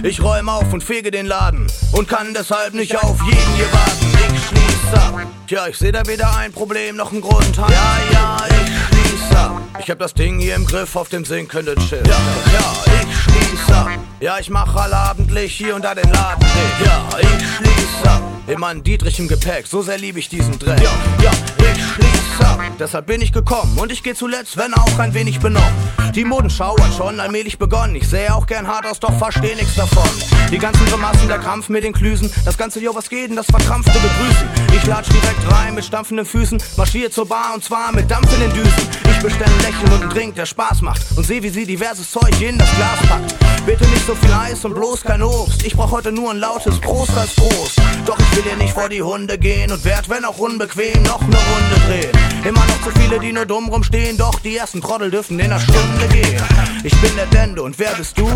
Ich 0.05 0.23
räum 0.23 0.49
auf 0.49 0.73
und 0.73 0.85
fege 0.85 1.11
den 1.11 1.27
Laden. 1.27 1.67
Und 1.91 2.09
kann 2.09 2.33
deshalb 2.33 2.75
nicht 2.75 2.95
auf 3.03 3.21
jeden 3.23 3.55
hier 3.57 3.67
warten. 3.73 4.35
Ich 4.37 4.47
schließ 4.47 4.95
ab. 4.95 5.21
Tja, 5.49 5.67
ich 5.67 5.77
seh 5.77 5.91
da 5.91 6.07
weder 6.07 6.33
ein 6.37 6.53
Problem 6.53 6.95
noch 6.95 7.11
einen 7.11 7.23
Grund. 7.23 7.57
Ja, 7.57 7.99
ja, 8.13 8.37
ich 8.49 9.09
schließ 9.09 9.37
ab. 9.37 9.61
Ich 9.81 9.91
hab 9.91 9.99
das 9.99 10.15
Ding 10.15 10.39
hier 10.39 10.55
im 10.55 10.65
Griff 10.65 10.95
auf 10.95 11.09
dem 11.09 11.25
sinkenden 11.25 11.81
Schiff. 11.81 12.07
Ja, 12.07 12.19
ja, 12.53 13.03
ich 13.03 13.17
schließ 13.19 13.77
ab. 13.77 13.89
Ja, 14.21 14.39
ich 14.39 14.49
mach 14.49 14.77
allabendlich 14.77 15.57
hier 15.57 15.75
und 15.75 15.85
da 15.85 15.93
den 15.93 16.09
Laden. 16.09 16.47
Ja, 16.85 17.19
ich 17.19 17.57
schließ 17.57 18.07
ab. 18.13 18.23
Immer 18.47 18.69
ein 18.69 18.85
Dietrich 18.85 19.19
im 19.19 19.27
Gepäck, 19.27 19.67
so 19.67 19.83
sehr 19.83 19.99
lieb 19.99 20.17
ich 20.17 20.29
diesen 20.29 20.57
Dreck. 20.59 20.81
Ja, 20.81 20.93
ja, 21.21 21.31
ich 21.59 21.83
schließ 21.83 22.47
ab. 22.47 22.61
Deshalb 22.79 23.07
bin 23.07 23.21
ich 23.21 23.33
gekommen 23.33 23.77
und 23.77 23.91
ich 23.91 24.05
geh 24.05 24.15
zuletzt, 24.15 24.57
wenn 24.57 24.73
auch 24.73 24.99
ein 25.01 25.15
wenig 25.15 25.41
benommen. 25.41 25.73
Die 26.15 26.25
Modenschau 26.25 26.77
hat 26.79 26.95
schon 26.95 27.19
allmählich 27.19 27.59
begonnen. 27.59 27.97
Ich 27.97 28.09
sähe 28.09 28.33
auch 28.33 28.47
gern 28.47 28.69
hart 28.69 28.87
aus, 28.87 29.01
doch 29.01 29.13
versteh 29.19 29.57
nix 29.57 29.75
davon. 29.75 30.09
Die 30.53 30.59
ganzen 30.59 30.87
Grimassen, 30.87 31.27
der 31.27 31.39
Krampf 31.39 31.69
mit 31.69 31.83
den 31.83 31.93
Klüsen. 31.93 32.31
Das 32.45 32.57
ganze, 32.57 32.79
jo, 32.79 32.95
was 32.95 33.09
geht 33.09 33.31
denn, 33.31 33.37
das 33.37 33.47
verkrampfte 33.47 33.99
Begrüßen. 33.99 34.49
Ich 34.77 34.87
latsch 34.87 35.09
direkt 35.09 35.53
rein 35.53 35.75
mit 35.75 35.85
stampfenden 35.85 36.25
Füßen. 36.25 36.63
Marschier 36.77 37.11
zur 37.11 37.27
Bar 37.27 37.53
und 37.55 37.65
zwar 37.65 37.93
mit 37.93 38.09
Dampf 38.09 38.33
in 38.33 38.41
den 38.41 38.53
Düsen. 38.53 38.89
Ich 39.11 39.23
bestell 39.25 39.47
ein 39.47 39.63
Lächeln 39.63 39.93
und 39.93 40.03
einen 40.03 40.11
Drink, 40.11 40.35
der 40.37 40.47
Spaß 40.47 40.83
macht. 40.83 41.03
Und 41.17 41.27
seh, 41.27 41.43
wie 41.43 41.51
sie 41.51 41.67
diverses 41.67 42.09
Zeug 42.13 42.41
in 42.41 42.59
das 42.59 42.71
Glas 42.77 42.99
packt. 43.09 43.56
Bitte 43.67 43.85
nicht 43.89 44.07
so 44.07 44.15
viel 44.15 44.33
Eis 44.33 44.65
und 44.65 44.75
bloß 44.75 45.03
kein 45.03 45.25
Obst. 45.25 45.67
Ich 45.67 45.75
brauch 45.75 45.91
heute 45.91 46.13
nur 46.13 46.31
ein 46.31 46.37
lautes 46.37 46.79
Prost 46.79 47.11
als 47.19 47.35
Prost. 47.35 47.81
Doch 48.07 48.17
ich 48.17 48.37
will 48.37 48.45
hier 48.45 48.57
nicht 48.57 48.73
vor 48.73 48.89
die 48.89 49.03
Hunde 49.03 49.37
gehen 49.37 49.73
und 49.73 49.85
werd, 49.85 50.09
wenn 50.09 50.25
auch 50.25 50.39
unbequem, 50.39 51.03
noch 51.03 51.21
ne 51.23 51.37
Runde 51.37 51.87
drehen. 51.89 52.13
Immer 52.45 52.61
noch 52.61 52.81
zu 52.85 52.93
viele, 53.01 53.19
die 53.19 53.33
nur 53.33 53.45
dumm 53.45 53.69
rumstehen, 53.69 54.17
doch 54.17 54.39
die 54.39 54.57
ersten 54.57 54.81
Trottel 54.81 55.11
dürfen 55.11 55.41
in 55.41 55.47
einer 55.47 55.59
Stunde 55.59 56.07
gehen. 56.13 56.41
Ich 56.85 56.95
bin 57.01 57.11
der 57.17 57.27
Dende 57.27 57.61
und 57.61 57.77
wer 57.81 57.93
bist 57.95 58.17
du? 58.17 58.29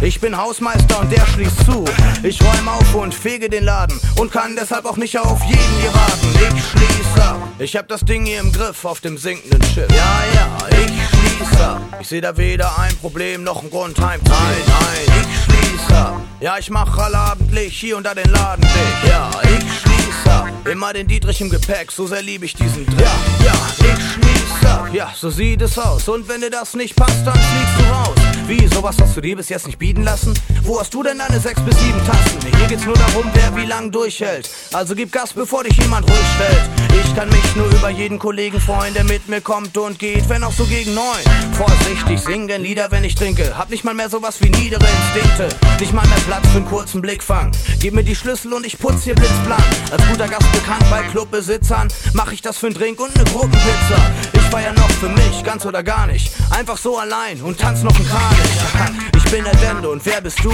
Ich 0.00 0.20
bin 0.20 0.36
Hausmeister 0.36 1.00
und 1.00 1.10
der 1.10 1.26
schließt 1.26 1.64
zu. 1.64 1.84
Ich 2.22 2.40
räum 2.40 2.68
auf 2.68 2.94
und 2.94 3.12
fege 3.12 3.50
den 3.50 3.64
Laden 3.64 4.00
und 4.16 4.30
kann 4.30 4.54
deshalb 4.54 4.86
auch 4.86 4.96
nicht 4.96 5.18
auf 5.18 5.42
jeden 5.42 5.80
hier 5.80 5.92
warten. 5.92 6.56
Ich 6.56 6.64
schließ 6.64 7.24
ab. 7.24 7.38
Ich 7.58 7.76
hab 7.76 7.88
das 7.88 8.02
Ding 8.02 8.26
hier 8.26 8.38
im 8.38 8.52
Griff 8.52 8.84
auf 8.84 9.00
dem 9.00 9.18
sinkenden 9.18 9.60
Schiff. 9.64 9.90
Ja, 9.90 10.22
ja, 10.34 10.48
ich 10.70 11.07
schließ 11.38 11.60
ab. 11.60 11.80
Ich 12.00 12.08
seh 12.08 12.20
da 12.20 12.36
weder 12.36 12.78
ein 12.78 12.96
Problem 12.96 13.42
noch 13.42 13.60
einen 13.60 13.70
Grund 13.70 13.98
heim. 14.00 14.20
Nein, 14.24 14.56
nein, 14.66 15.22
ich 15.22 15.44
schließ 15.44 15.96
ab. 15.96 16.20
Ja, 16.40 16.58
ich 16.58 16.70
mach 16.70 16.96
allabendlich 16.96 17.78
hier 17.78 17.96
und 17.96 18.04
da 18.04 18.14
den 18.14 18.30
Laden 18.30 18.62
dicht. 18.62 19.10
Ja, 19.10 19.30
ich 19.42 19.80
schließ 19.80 20.32
ab. 20.32 20.48
Immer 20.64 20.92
den 20.92 21.06
Dietrich 21.06 21.40
im 21.40 21.50
Gepäck, 21.50 21.90
so 21.90 22.06
sehr 22.06 22.22
lieb 22.22 22.42
ich 22.42 22.54
diesen 22.54 22.86
Dreck. 22.86 23.00
Ja, 23.00 23.46
ja, 23.46 23.52
ich 23.78 24.12
schließ 24.12 24.37
ab. 24.68 24.88
Ja, 24.92 25.10
so 25.14 25.30
sieht 25.30 25.62
es 25.62 25.78
aus. 25.78 26.08
Und 26.08 26.28
wenn 26.28 26.40
dir 26.40 26.50
das 26.50 26.74
nicht 26.74 26.94
passt, 26.94 27.26
dann 27.26 27.34
fliegst 27.34 27.78
du 27.78 27.92
raus. 27.92 28.28
Wie, 28.46 28.66
sowas 28.68 28.96
hast 29.00 29.16
du 29.16 29.20
dir 29.20 29.36
bis 29.36 29.48
jetzt 29.50 29.66
nicht 29.66 29.78
bieten 29.78 30.04
lassen? 30.04 30.32
Wo 30.62 30.80
hast 30.80 30.94
du 30.94 31.02
denn 31.02 31.18
deine 31.18 31.38
sechs 31.38 31.60
bis 31.60 31.78
sieben 31.78 32.00
Tassen? 32.06 32.38
Hier 32.56 32.66
geht's 32.66 32.84
nur 32.86 32.94
darum, 32.94 33.24
wer 33.34 33.54
wie 33.56 33.66
lang 33.66 33.90
durchhält. 33.90 34.48
Also 34.72 34.94
gib 34.94 35.12
Gas, 35.12 35.34
bevor 35.34 35.64
dich 35.64 35.76
jemand 35.76 36.08
ruhig 36.08 36.26
stellt. 36.36 36.62
Ich 37.04 37.14
kann 37.14 37.28
mich 37.28 37.56
nur 37.56 37.66
über 37.66 37.90
jeden 37.90 38.18
Kollegen 38.18 38.60
freuen, 38.60 38.94
der 38.94 39.04
mit 39.04 39.28
mir 39.28 39.40
kommt 39.40 39.76
und 39.76 39.98
geht, 39.98 40.28
wenn 40.28 40.42
auch 40.44 40.52
so 40.52 40.64
gegen 40.64 40.94
neun. 40.94 41.04
Vorsichtig, 41.52 42.20
sing 42.20 42.48
denn 42.48 42.62
Lieder, 42.62 42.90
wenn 42.90 43.04
ich 43.04 43.14
trinke. 43.14 43.56
Hab 43.56 43.70
nicht 43.70 43.84
mal 43.84 43.94
mehr 43.94 44.08
sowas 44.08 44.40
wie 44.40 44.48
niedere 44.48 44.84
Instinkte. 44.84 45.48
Nicht 45.78 45.92
mal 45.92 46.06
mehr 46.06 46.18
Platz 46.26 46.46
für 46.48 46.56
einen 46.56 46.66
kurzen 46.66 47.02
Blickfang. 47.02 47.52
Gib 47.80 47.94
mir 47.94 48.04
die 48.04 48.16
Schlüssel 48.16 48.52
und 48.52 48.64
ich 48.64 48.78
putz 48.78 49.04
hier 49.04 49.14
blitzblank. 49.14 49.62
Als 49.90 50.06
guter 50.08 50.28
Gast 50.28 50.50
bekannt 50.52 50.84
bei 50.90 51.02
Clubbesitzern, 51.02 51.88
mach 52.14 52.32
ich 52.32 52.40
das 52.42 52.58
für 52.58 52.66
einen 52.66 52.76
Drink 52.76 52.98
und 53.00 53.14
ne 53.16 53.24
Gruppenpizza. 53.24 54.10
Ich 54.32 54.42
feier 54.42 54.67
noch 54.72 54.90
für 54.90 55.08
mich, 55.08 55.42
ganz 55.44 55.64
oder 55.66 55.82
gar 55.82 56.06
nicht. 56.06 56.32
Einfach 56.50 56.76
so 56.76 56.98
allein 56.98 57.40
und 57.42 57.58
tanz 57.58 57.82
noch 57.82 57.98
ein 57.98 58.06
Kranich. 58.06 58.98
Ich 59.28 59.32
bin 59.32 59.44
der 59.44 59.56
Dendo 59.56 59.92
und 59.92 60.06
wer 60.06 60.22
bist 60.22 60.42
du? 60.42 60.50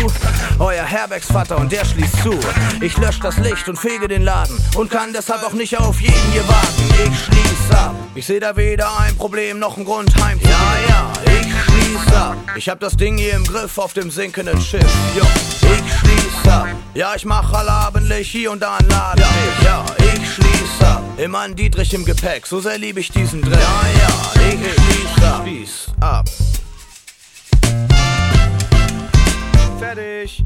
Euer 0.58 0.82
Herbergsvater 0.82 1.58
und 1.58 1.70
der 1.70 1.84
schließt 1.84 2.16
zu. 2.24 2.32
Ich 2.80 2.96
lösch 2.98 3.20
das 3.20 3.38
Licht 3.38 3.68
und 3.68 3.78
fege 3.78 4.08
den 4.08 4.22
Laden 4.22 4.58
und 4.74 4.90
kann 4.90 5.12
deshalb 5.12 5.44
auch 5.44 5.52
nicht 5.52 5.78
auf 5.78 6.00
jeden 6.00 6.32
hier 6.32 6.42
warten. 6.48 6.82
Ich 7.04 7.24
schließ 7.24 7.70
ab. 7.70 7.94
Ich 8.16 8.26
seh 8.26 8.40
da 8.40 8.56
weder 8.56 8.90
ein 8.98 9.16
Problem 9.16 9.60
noch 9.60 9.76
einen 9.76 9.84
Grund 9.84 10.12
heim. 10.20 10.40
Ja, 10.42 10.48
ja, 10.88 11.12
schließ 11.84 12.14
ab. 12.14 12.36
Ich 12.56 12.68
hab 12.68 12.80
das 12.80 12.96
Ding 12.96 13.18
hier 13.18 13.34
im 13.34 13.44
Griff 13.44 13.78
auf 13.78 13.92
dem 13.92 14.10
sinkenden 14.10 14.60
Schiff. 14.60 14.84
Jo, 15.16 15.24
ich 15.62 15.92
schließ 15.98 16.52
ab. 16.52 16.68
Ja, 16.94 17.14
ich 17.14 17.24
mach 17.24 17.52
allabendlich 17.52 18.30
hier 18.30 18.50
und 18.52 18.60
da 18.60 18.76
einen 18.76 18.88
Laden. 18.88 19.24
Ja, 19.62 19.64
ja, 19.64 19.84
ich 19.98 20.34
schließ 20.34 20.80
ab. 20.82 21.02
Immer 21.16 21.40
ein 21.40 21.56
Dietrich 21.56 21.92
im 21.94 22.04
Gepäck, 22.04 22.46
so 22.46 22.60
sehr 22.60 22.78
lieb 22.78 22.98
ich 22.98 23.10
diesen 23.10 23.42
Dreck. 23.42 23.60
Ja, 23.60 23.82
ja, 24.00 24.50
ich 24.50 24.60
schließ 24.60 25.24
ab. 25.24 25.42
Schließ 25.42 25.86
ab. 26.00 26.28
Fertig. 29.78 30.44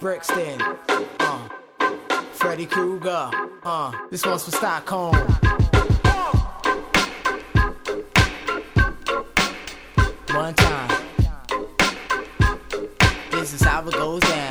Brixton, 0.00 0.60
uh, 1.20 1.48
Freddy 2.32 2.66
Krueger, 2.66 3.30
uh, 3.64 3.92
this 4.10 4.24
one's 4.26 4.44
for 4.44 4.50
Stockholm. 4.50 5.14
One 10.28 10.54
time, 10.54 11.02
this 13.30 13.54
is 13.54 13.62
how 13.62 13.86
it 13.86 13.94
goes 13.94 14.20
down. 14.22 14.43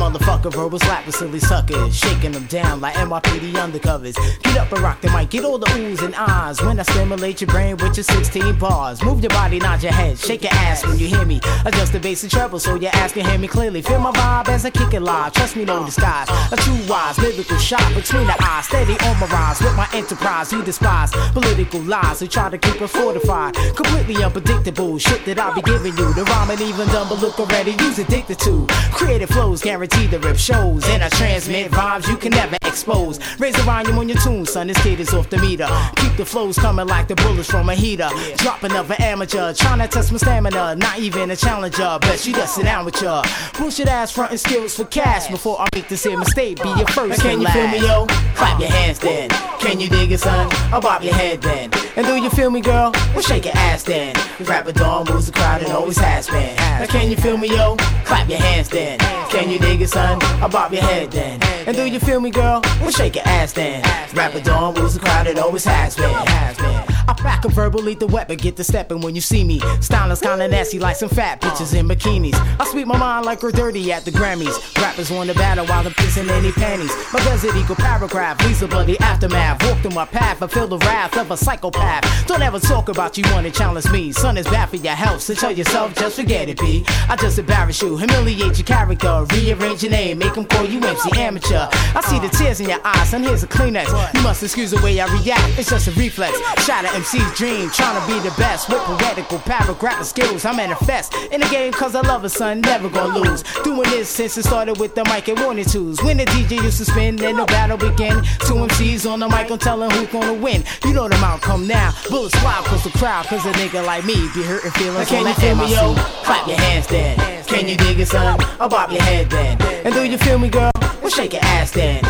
Motherfucker? 0.00 0.50
Verbal 0.52 0.78
slapper, 0.78 1.12
silly 1.12 1.38
suckers. 1.38 1.94
Shaking 1.94 2.32
them 2.32 2.46
down 2.46 2.80
like 2.80 2.94
NYPD 2.94 3.52
undercovers. 3.52 4.16
Get 4.42 4.56
up 4.56 4.72
and 4.72 4.80
rock 4.80 5.00
the 5.02 5.10
mic, 5.10 5.30
get 5.30 5.44
all 5.44 5.58
the 5.58 5.66
oohs 5.66 6.02
and 6.02 6.14
ahs. 6.14 6.62
When 6.62 6.80
I 6.80 6.82
stimulate 6.84 7.40
your 7.40 7.48
brain 7.48 7.76
with 7.76 7.96
your 7.96 8.04
16 8.04 8.58
bars. 8.58 9.02
Move 9.02 9.20
your 9.20 9.30
body, 9.30 9.58
nod 9.58 9.82
your 9.82 9.92
head, 9.92 10.18
shake 10.18 10.42
your 10.42 10.52
ass 10.54 10.84
when 10.86 10.98
you 10.98 11.06
hear 11.06 11.24
me. 11.24 11.40
Adjust 11.66 11.92
the 11.92 12.00
bass 12.00 12.22
and 12.22 12.32
treble 12.32 12.58
so 12.58 12.76
your 12.76 12.90
ass 12.94 13.12
can 13.12 13.26
hear 13.26 13.38
me 13.38 13.46
clearly. 13.46 13.82
Feel 13.82 14.00
my 14.00 14.10
vibe 14.12 14.48
as 14.48 14.64
I 14.64 14.70
kick 14.70 14.94
it 14.94 15.00
live. 15.00 15.32
Trust 15.34 15.56
me, 15.56 15.64
no 15.64 15.84
disguise. 15.84 16.28
A 16.50 16.56
true 16.56 16.80
wise, 16.88 17.18
lyrical 17.18 17.58
shot 17.58 17.94
between 17.94 18.26
the 18.26 18.36
eyes. 18.42 18.66
Steady 18.66 18.96
on 19.04 19.20
my 19.20 19.26
rise 19.26 19.60
with 19.60 19.76
my 19.76 19.88
enterprise. 19.92 20.50
You 20.52 20.62
despise 20.62 21.10
political 21.32 21.80
lies 21.82 22.20
who 22.20 22.26
try 22.26 22.48
to 22.48 22.58
keep 22.58 22.80
it 22.80 22.88
fortified. 22.88 23.54
Completely 23.76 24.22
unpredictable 24.24 24.98
shit 24.98 25.24
that 25.26 25.38
I 25.38 25.54
be 25.54 25.62
giving 25.62 25.96
you. 25.96 26.12
The 26.14 26.24
rhyme 26.24 26.50
ain't 26.50 26.62
even 26.62 26.88
done, 26.88 27.08
but 27.08 27.20
look 27.20 27.38
already. 27.38 27.72
You's 27.72 27.98
addicted 27.98 28.38
to. 28.40 28.66
Creative 28.92 29.28
flows 29.28 29.60
guarantee 29.90 30.06
the 30.06 30.18
rip 30.20 30.36
shows. 30.36 30.86
And 30.88 31.02
I 31.02 31.08
transmit 31.10 31.70
vibes 31.70 32.08
you 32.08 32.16
can 32.16 32.32
never 32.32 32.56
expose. 32.64 33.18
Raise 33.38 33.54
the 33.54 33.62
volume 33.62 33.98
on 33.98 34.08
your 34.08 34.18
tune, 34.18 34.46
son. 34.46 34.68
This 34.68 34.82
kid 34.82 35.00
is 35.00 35.12
off 35.14 35.30
the 35.30 35.38
meter. 35.38 35.68
Keep 35.96 36.16
the 36.16 36.24
flows 36.24 36.58
coming 36.58 36.86
like 36.86 37.08
the 37.08 37.16
bullets 37.16 37.50
from 37.50 37.68
a 37.68 37.74
heater. 37.74 38.08
Dropping 38.08 38.36
Drop 38.36 38.62
another 38.64 38.96
amateur. 38.98 39.52
Trying 39.52 39.80
to 39.80 39.88
test 39.88 40.12
my 40.12 40.18
stamina. 40.18 40.76
Not 40.76 40.98
even 40.98 41.30
a 41.30 41.36
challenger. 41.36 41.98
Bet 42.00 42.26
you 42.26 42.34
just 42.34 42.54
sit 42.54 42.64
down 42.64 42.84
with 42.84 43.00
ya. 43.02 43.24
Bullshit 43.58 43.88
ass 43.88 44.12
frontin' 44.12 44.38
skills 44.38 44.76
for 44.76 44.84
cash 44.84 45.28
before 45.28 45.60
I 45.60 45.68
make 45.74 45.88
this 45.88 46.04
here 46.04 46.18
mistake. 46.18 46.62
Be 46.62 46.68
your 46.68 46.86
first. 46.88 47.22
Now 47.22 47.30
can 47.30 47.40
you 47.40 47.48
feel 47.48 47.68
me, 47.68 47.78
yo? 47.80 48.06
Clap 48.34 48.60
your 48.60 48.70
hands 48.70 48.98
then. 48.98 49.30
Can 49.60 49.80
you 49.80 49.88
dig 49.88 50.12
it, 50.12 50.20
son? 50.20 50.48
I'll 50.72 50.80
bob 50.80 51.02
your 51.02 51.14
head 51.14 51.42
then. 51.42 51.70
And 51.96 52.06
do 52.06 52.16
you 52.16 52.30
feel 52.30 52.50
me, 52.50 52.60
girl? 52.60 52.92
Well, 53.12 53.22
shake 53.22 53.44
your 53.44 53.56
ass 53.56 53.82
then. 53.82 54.14
Rapper 54.40 54.72
Dawn 54.72 55.06
moves 55.08 55.26
the 55.26 55.32
crowd 55.32 55.62
and 55.62 55.72
always 55.72 55.98
has 55.98 56.28
been. 56.28 56.56
Now 56.56 56.86
can 56.86 57.10
you 57.10 57.16
feel 57.16 57.36
me, 57.36 57.48
yo? 57.48 57.76
Clap 58.04 58.28
your 58.28 58.38
hands 58.38 58.68
then. 58.68 58.98
Can 59.30 59.50
you 59.50 59.58
dig 59.58 59.79
it, 59.80 59.88
son? 59.88 60.18
I'll 60.42 60.48
bob 60.48 60.72
your 60.72 60.82
head 60.82 61.10
then. 61.10 61.42
And 61.66 61.76
do 61.76 61.86
you 61.86 62.00
feel 62.00 62.20
me, 62.20 62.30
girl? 62.30 62.60
Well, 62.80 62.90
shake 62.90 63.16
your 63.16 63.26
ass 63.26 63.52
then. 63.52 63.82
Rapper 64.14 64.40
Dawn 64.40 64.74
moves 64.74 64.94
the 64.94 65.00
crowd 65.00 65.26
and 65.26 65.38
always 65.38 65.64
has 65.64 65.96
been. 65.96 66.79
I 67.10 67.12
pack 67.14 67.44
a 67.44 67.48
verbal 67.48 67.82
lethal 67.82 68.06
weapon, 68.06 68.36
get 68.36 68.54
the 68.54 68.62
steppin' 68.62 69.00
when 69.00 69.16
you 69.16 69.20
see 69.20 69.42
me. 69.42 69.58
Stylish 69.80 70.20
kinda 70.20 70.46
nasty 70.46 70.78
like 70.78 70.94
some 70.94 71.08
fat 71.08 71.40
bitches 71.40 71.76
in 71.76 71.88
bikinis. 71.88 72.36
I 72.60 72.64
sweep 72.70 72.86
my 72.86 72.96
mind 72.96 73.26
like 73.26 73.42
we're 73.42 73.50
dirty 73.50 73.92
at 73.92 74.04
the 74.04 74.12
Grammys. 74.12 74.56
Rappers 74.80 75.10
want 75.10 75.28
to 75.28 75.34
battle 75.34 75.66
while 75.66 75.84
I'm 75.84 75.92
pissing 75.94 76.30
any 76.30 76.52
panties. 76.52 76.94
My 77.12 77.18
desert 77.24 77.56
eagle 77.56 77.74
paragraph 77.74 78.40
leaves 78.44 78.64
bloody 78.64 78.96
aftermath. 79.00 79.60
Walk 79.64 79.78
through 79.78 79.90
my 79.90 80.04
path, 80.04 80.40
I 80.40 80.46
feel 80.46 80.68
the 80.68 80.78
wrath 80.78 81.16
of 81.16 81.32
a 81.32 81.36
psychopath. 81.36 82.28
Don't 82.28 82.42
ever 82.42 82.60
talk 82.60 82.88
about 82.88 83.18
you 83.18 83.24
wanna 83.32 83.50
challenge 83.50 83.90
me. 83.90 84.12
Son 84.12 84.38
is 84.38 84.46
bad 84.46 84.68
for 84.68 84.76
your 84.76 84.94
health, 84.94 85.20
so 85.20 85.34
tell 85.34 85.50
yourself 85.50 85.92
just 85.96 86.14
forget 86.14 86.48
it, 86.48 86.60
B. 86.60 86.84
I 87.08 87.16
just 87.16 87.40
embarrass 87.40 87.82
you, 87.82 87.96
humiliate 87.96 88.56
your 88.56 88.66
character, 88.66 89.26
rearrange 89.32 89.82
your 89.82 89.90
name, 89.90 90.18
make 90.18 90.34
them 90.34 90.44
call 90.44 90.64
you 90.64 90.78
MC 90.78 91.10
amateur. 91.20 91.66
I 91.72 92.02
see 92.02 92.20
the 92.20 92.28
tears 92.28 92.60
in 92.60 92.68
your 92.68 92.80
eyes, 92.84 93.10
son, 93.10 93.24
here's 93.24 93.42
a 93.42 93.48
Kleenex. 93.48 94.14
You 94.14 94.22
must 94.22 94.44
excuse 94.44 94.70
the 94.70 94.80
way 94.80 95.00
I 95.00 95.06
react, 95.12 95.58
it's 95.58 95.70
just 95.70 95.88
a 95.88 95.92
reflex. 95.98 96.38
Shatter 96.64 96.99
MC's 97.00 97.34
dream, 97.34 97.70
trying 97.70 97.98
to 97.98 98.06
be 98.06 98.28
the 98.28 98.34
best 98.36 98.68
with 98.68 98.78
poetical 98.82 99.38
paragraph 99.38 100.04
skills. 100.04 100.44
I 100.44 100.52
manifest 100.52 101.14
in 101.32 101.40
the 101.40 101.48
game 101.48 101.72
cause 101.72 101.94
I 101.94 102.02
love 102.02 102.24
a 102.24 102.28
son, 102.28 102.60
never 102.60 102.90
gonna 102.90 103.18
lose. 103.18 103.42
Doing 103.64 103.88
this 103.88 104.10
since 104.10 104.36
it 104.36 104.44
started 104.44 104.78
with 104.78 104.94
the 104.94 105.04
mic 105.04 105.28
and 105.28 105.40
warning 105.40 105.64
twos. 105.64 106.02
When 106.02 106.18
the 106.18 106.26
DJ 106.26 106.62
used 106.62 106.76
to 106.76 106.84
spin, 106.84 107.16
then 107.16 107.36
the 107.36 107.46
battle 107.46 107.78
begin. 107.78 108.22
Two 108.40 108.56
MCs 108.68 109.10
on 109.10 109.20
the 109.20 109.28
mic, 109.28 109.50
I'm 109.50 109.58
telling 109.58 109.90
who's 109.92 110.08
gonna 110.08 110.34
win. 110.34 110.62
You 110.84 110.92
know 110.92 111.08
the 111.08 111.16
outcome 111.16 111.66
now. 111.66 111.94
Bullets 112.10 112.38
fly 112.40 112.60
cause 112.66 112.84
the 112.84 112.90
crowd, 112.90 113.24
cause 113.24 113.46
a 113.46 113.52
nigga 113.52 113.82
like 113.86 114.04
me 114.04 114.16
be 114.34 114.42
hurting 114.42 114.70
feelings. 114.72 115.08
Can 115.08 115.26
you 115.26 115.34
feel 115.34 115.56
me, 115.56 115.72
yo? 115.72 115.94
Clap 116.24 116.46
your 116.46 116.58
hands 116.58 116.86
then. 116.88 117.16
Can 117.46 117.66
you 117.66 117.78
dig 117.78 117.98
it, 117.98 118.08
son? 118.08 118.38
I'll 118.60 118.68
bob 118.68 118.90
your 118.90 119.02
head 119.02 119.30
then. 119.30 119.58
And 119.86 119.94
do 119.94 120.04
you 120.04 120.18
feel 120.18 120.38
me, 120.38 120.50
girl? 120.50 120.70
Well, 121.00 121.10
shake 121.10 121.32
your 121.32 121.42
ass 121.44 121.70
then. 121.70 122.04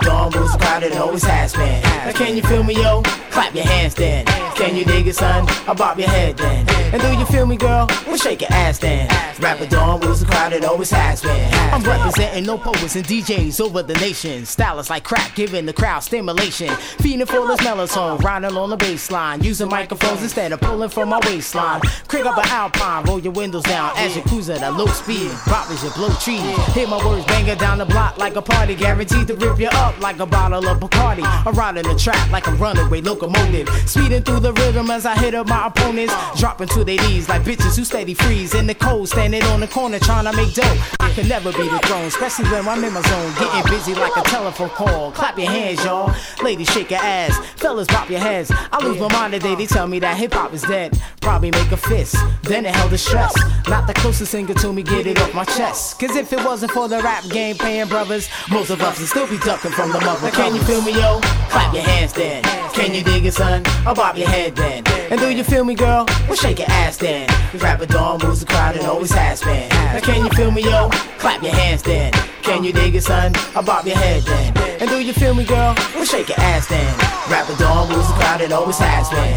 Dawn 0.00 0.32
moves 0.32 0.52
the 0.52 0.58
crowd 0.58 0.84
and 0.84 0.94
always 0.94 1.24
has 1.24 1.54
been. 1.54 1.82
Now, 1.82 2.12
can 2.12 2.36
you 2.36 2.42
feel 2.42 2.62
me, 2.62 2.74
yo? 2.74 3.02
Clap 3.30 3.52
your 3.54 3.64
hands 3.64 3.94
then. 3.94 4.27
Can 4.56 4.74
you 4.74 4.84
dig 4.84 5.06
it, 5.06 5.14
son? 5.14 5.46
I'll 5.68 5.74
bob 5.74 5.98
your 5.98 6.08
head 6.08 6.36
then. 6.36 6.66
And 6.92 7.00
do 7.00 7.12
you 7.18 7.26
feel 7.26 7.46
me, 7.46 7.56
girl? 7.56 7.86
Well, 8.06 8.16
shake 8.16 8.40
your 8.40 8.52
ass 8.52 8.78
then. 8.78 9.08
Rapper 9.40 9.66
Dawn 9.66 10.00
moves 10.00 10.20
the 10.20 10.26
crowd 10.26 10.52
and 10.52 10.64
always 10.64 10.90
has 10.90 11.22
been. 11.22 11.54
I'm 11.54 11.82
representing 11.82 12.44
no 12.44 12.58
poets 12.58 12.96
and 12.96 13.04
DJs 13.04 13.60
over 13.60 13.82
the 13.82 13.94
nation. 13.94 14.44
Stylists 14.44 14.90
like 14.90 15.04
crack, 15.04 15.34
giving 15.36 15.66
the 15.66 15.72
crowd 15.72 16.00
stimulation. 16.00 16.70
Feeding 17.00 17.26
for 17.26 17.46
this 17.46 17.60
melatonin, 17.60 18.20
riding 18.22 18.56
on 18.56 18.70
the 18.70 18.76
bass 18.76 19.10
line. 19.10 19.44
Using 19.44 19.68
microphones 19.68 20.22
instead 20.22 20.50
of 20.52 20.60
pulling 20.60 20.88
from 20.88 21.10
my 21.10 21.20
waistline. 21.26 21.80
Crank 22.08 22.26
up 22.26 22.38
an 22.38 22.48
alpine, 22.48 23.04
roll 23.04 23.20
your 23.20 23.32
windows 23.32 23.62
down 23.64 23.92
as 23.96 24.16
you 24.16 24.22
cruise 24.22 24.50
at 24.50 24.62
a 24.62 24.70
low 24.70 24.86
speed. 24.86 25.30
Drop 25.44 25.70
as 25.70 25.84
you 25.84 25.90
blow 25.90 26.08
trees. 26.14 26.40
Hear 26.74 26.88
my 26.88 27.04
words 27.06 27.24
banging 27.26 27.58
down 27.58 27.78
the 27.78 27.86
block 27.86 28.18
like 28.18 28.34
a 28.34 28.42
party. 28.42 28.74
Guaranteed 28.74 29.28
to 29.28 29.34
rip 29.34 29.60
you 29.60 29.68
up 29.68 30.00
like 30.00 30.18
a 30.18 30.26
bottle 30.26 30.66
of 30.66 30.80
Bacardi. 30.80 31.22
I'm 31.46 31.54
riding 31.54 31.84
the 31.84 31.94
track 31.94 32.30
like 32.30 32.46
a 32.46 32.52
runaway 32.52 33.02
locomotive. 33.02 33.68
Speeding 34.08 34.24
through 34.24 34.40
the 34.40 34.54
rhythm 34.54 34.90
as 34.90 35.04
I 35.04 35.14
hit 35.18 35.34
up 35.34 35.48
my 35.48 35.66
opponents. 35.66 36.14
Dropping 36.40 36.68
to 36.68 36.82
their 36.82 36.96
knees 36.96 37.28
like 37.28 37.42
bitches 37.42 37.76
who 37.76 37.84
steady 37.84 38.14
freeze. 38.14 38.54
In 38.54 38.66
the 38.66 38.74
cold, 38.74 39.10
standing 39.10 39.42
on 39.52 39.60
the 39.60 39.68
corner 39.68 39.98
trying 39.98 40.24
to 40.24 40.32
make 40.34 40.54
dough. 40.54 40.78
I 40.98 41.10
can 41.12 41.28
never 41.28 41.52
be 41.52 41.68
the 41.68 41.78
throne, 41.80 42.06
especially 42.06 42.46
when 42.46 42.66
I'm 42.66 42.82
in 42.82 42.94
my 42.94 43.02
zone. 43.02 43.34
Getting 43.38 43.70
busy 43.70 43.94
like 43.94 44.16
a 44.16 44.22
telephone 44.22 44.70
call. 44.70 45.12
Clap 45.12 45.38
your 45.38 45.50
hands, 45.50 45.84
y'all. 45.84 46.10
Ladies, 46.42 46.70
shake 46.70 46.90
your 46.90 47.00
ass. 47.00 47.36
Fellas, 47.56 47.86
pop 47.88 48.08
your 48.08 48.20
heads. 48.20 48.50
I 48.72 48.82
lose 48.82 48.98
my 48.98 49.12
mind 49.12 49.34
today. 49.34 49.54
They 49.54 49.66
tell 49.66 49.86
me 49.86 49.98
that 49.98 50.16
hip 50.16 50.32
hop 50.32 50.54
is 50.54 50.62
dead. 50.62 50.98
Probably 51.20 51.50
make 51.50 51.70
a 51.72 51.76
fist. 51.76 52.16
Then 52.44 52.64
it 52.64 52.74
held 52.74 52.90
the 52.90 52.96
stress. 52.96 53.34
Not 53.68 53.86
the 53.86 53.92
closest 53.92 54.32
singer 54.32 54.54
to 54.54 54.72
me, 54.72 54.84
get 54.84 55.06
it 55.06 55.20
off 55.20 55.34
my 55.34 55.44
chest. 55.44 56.00
Cause 56.00 56.16
if 56.16 56.32
it 56.32 56.42
wasn't 56.42 56.72
for 56.72 56.88
the 56.88 57.02
rap 57.02 57.28
game 57.28 57.58
paying 57.58 57.88
brothers, 57.88 58.30
most 58.50 58.70
of 58.70 58.80
us 58.80 58.98
would 59.00 59.08
still 59.08 59.28
be 59.28 59.36
ducking 59.40 59.72
from 59.72 59.92
the 59.92 60.00
mother. 60.00 60.30
Can 60.30 60.54
you 60.54 60.62
feel 60.62 60.80
me, 60.80 60.94
yo? 60.94 61.20
Clap 61.50 61.74
your 61.74 61.82
hands 61.82 62.14
then. 62.14 62.42
Can 62.72 62.94
you 62.94 63.02
dig 63.02 63.26
it, 63.26 63.34
son? 63.34 63.64
Bob 63.98 64.16
your 64.16 64.28
head 64.28 64.54
then. 64.54 64.84
And 65.10 65.18
do 65.18 65.28
you 65.28 65.42
feel 65.42 65.64
me, 65.64 65.74
girl? 65.74 66.06
Well, 66.28 66.36
shake 66.36 66.60
your 66.60 66.70
ass 66.70 66.96
then. 66.98 67.28
Rap 67.54 67.80
Rapper 67.80 67.86
Dawn 67.86 68.20
moves 68.22 68.40
the 68.40 68.46
crowd 68.46 68.76
and 68.76 68.86
always 68.86 69.10
has 69.10 69.42
been. 69.42 69.68
Now 69.68 69.98
can 69.98 70.24
you 70.24 70.30
feel 70.30 70.52
me, 70.52 70.62
yo? 70.62 70.88
Clap 71.18 71.42
your 71.42 71.52
hands 71.52 71.82
then. 71.82 72.12
Can 72.42 72.62
you 72.62 72.72
dig 72.72 72.94
it, 72.94 73.02
son? 73.02 73.32
I'll 73.56 73.64
bob 73.64 73.86
your 73.86 73.96
head 73.96 74.22
then. 74.22 74.56
And 74.80 74.88
do 74.88 75.00
you 75.00 75.12
feel 75.12 75.34
me, 75.34 75.44
girl? 75.44 75.74
Well, 75.96 76.04
shake 76.04 76.28
your 76.28 76.38
ass 76.38 76.68
then. 76.68 76.96
Rap 77.28 77.48
Rapper 77.48 77.58
Dawn 77.58 77.88
moves 77.88 78.06
the 78.06 78.14
crowd 78.14 78.40
and 78.40 78.52
always. 78.52 78.78
Has 78.78 79.10
been. 79.10 79.36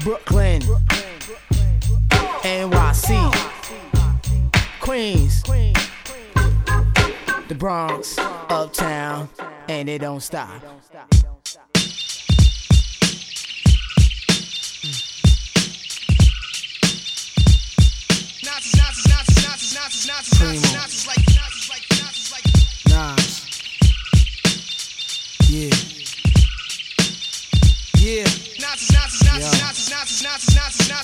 Brooklyn, 0.00 0.62
NYC, 2.42 3.30
Queens, 4.80 5.42
the 7.48 7.54
Bronx, 7.54 8.18
Uptown, 8.18 9.28
and 9.68 9.88
it 9.90 10.00
don't 10.00 10.22
stop. 10.22 10.62
Nas. 19.74 21.23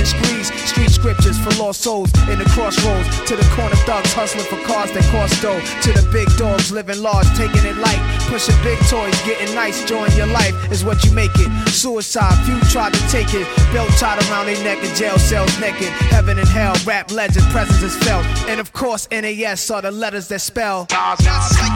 and 0.00 0.08
squeeze. 0.08 0.48
Street 0.64 0.90
scriptures 0.90 1.38
for 1.38 1.52
lost 1.60 1.82
souls 1.82 2.10
in 2.32 2.38
the 2.40 2.48
crossroads. 2.56 3.06
To 3.28 3.36
the 3.36 3.46
corner 3.54 3.76
thugs 3.84 4.12
hustling 4.12 4.48
for 4.48 4.56
cars 4.66 4.90
that 4.92 5.04
cost 5.12 5.40
dough. 5.42 5.60
To 5.60 5.90
the 5.92 6.08
big 6.10 6.26
dogs 6.36 6.72
living 6.72 7.00
large, 7.02 7.28
taking 7.36 7.64
it 7.68 7.76
light. 7.76 8.00
Pushing 8.32 8.56
big 8.64 8.78
toys, 8.88 9.14
getting 9.22 9.54
nice, 9.54 9.84
join 9.84 10.10
your 10.16 10.26
life 10.26 10.54
is 10.72 10.84
what 10.84 11.04
you 11.04 11.12
make 11.12 11.30
it. 11.36 11.50
Suicide, 11.68 12.34
few 12.46 12.58
tried 12.72 12.94
to 12.94 13.02
take 13.08 13.34
it. 13.34 13.46
Belt 13.72 13.90
tied 14.00 14.18
around 14.30 14.46
their 14.46 14.58
neck 14.64 14.82
in 14.82 14.92
jail 14.96 15.18
cells 15.18 15.52
naked. 15.60 15.92
Heaven 16.10 16.38
and 16.38 16.48
hell, 16.48 16.74
rap 16.86 17.12
legend, 17.12 17.44
presence 17.52 17.82
is 17.82 17.96
felt. 18.02 18.24
And 18.48 18.58
of 18.58 18.72
course, 18.72 19.06
NAS 19.10 19.70
are 19.70 19.82
the 19.82 19.90
letters 19.90 20.28
that 20.28 20.40
spell. 20.40 20.86
Like 20.90 21.20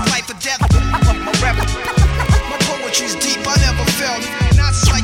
life 0.09 0.31
or 0.31 0.39
death. 0.41 0.61
My 0.91 1.33
my 2.49 2.59
poetry's 2.65 3.15
deep. 3.17 3.45
I 3.47 3.55
never 3.61 3.85
felt. 3.93 4.45
Like, 4.91 5.04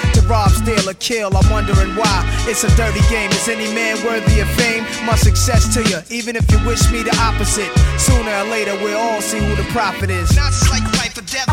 To 0.13 0.21
rob, 0.27 0.51
steal, 0.51 0.89
or 0.89 0.93
kill, 0.95 1.35
I'm 1.35 1.49
wondering 1.49 1.95
why. 1.95 2.23
It's 2.47 2.63
a 2.63 2.71
dirty 2.75 3.01
game. 3.09 3.29
Is 3.31 3.47
any 3.47 3.73
man 3.73 3.97
worthy 4.03 4.39
of 4.39 4.49
fame? 4.59 4.83
My 5.05 5.15
success 5.15 5.73
to 5.75 5.81
you, 5.89 5.99
even 6.09 6.35
if 6.35 6.49
you 6.51 6.59
wish 6.65 6.91
me 6.91 7.03
the 7.03 7.15
opposite. 7.19 7.71
Sooner 7.99 8.31
or 8.31 8.45
later, 8.45 8.75
we'll 8.83 8.97
all 8.97 9.21
see 9.21 9.39
who 9.39 9.55
the 9.55 9.67
prophet 9.71 10.09
is. 10.09 10.35
Not 10.35 10.53
like 10.69 10.83
life 10.99 11.17
or 11.17 11.25
death. 11.25 11.47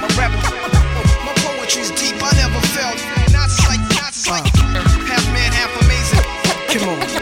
My 0.00 0.08
rebel. 0.16 0.40
My 1.24 1.34
poetry's 1.44 1.90
deep. 1.92 2.16
I 2.22 2.32
never 2.36 2.60
felt. 2.74 2.98
Not 3.32 3.50
like, 3.68 3.82
not 3.98 4.14
like 4.28 4.46
uh. 4.60 4.82
half 5.06 5.24
man, 5.32 5.52
half 5.52 5.72
amazing. 5.82 6.24
Come 6.70 6.88
on. 6.88 7.19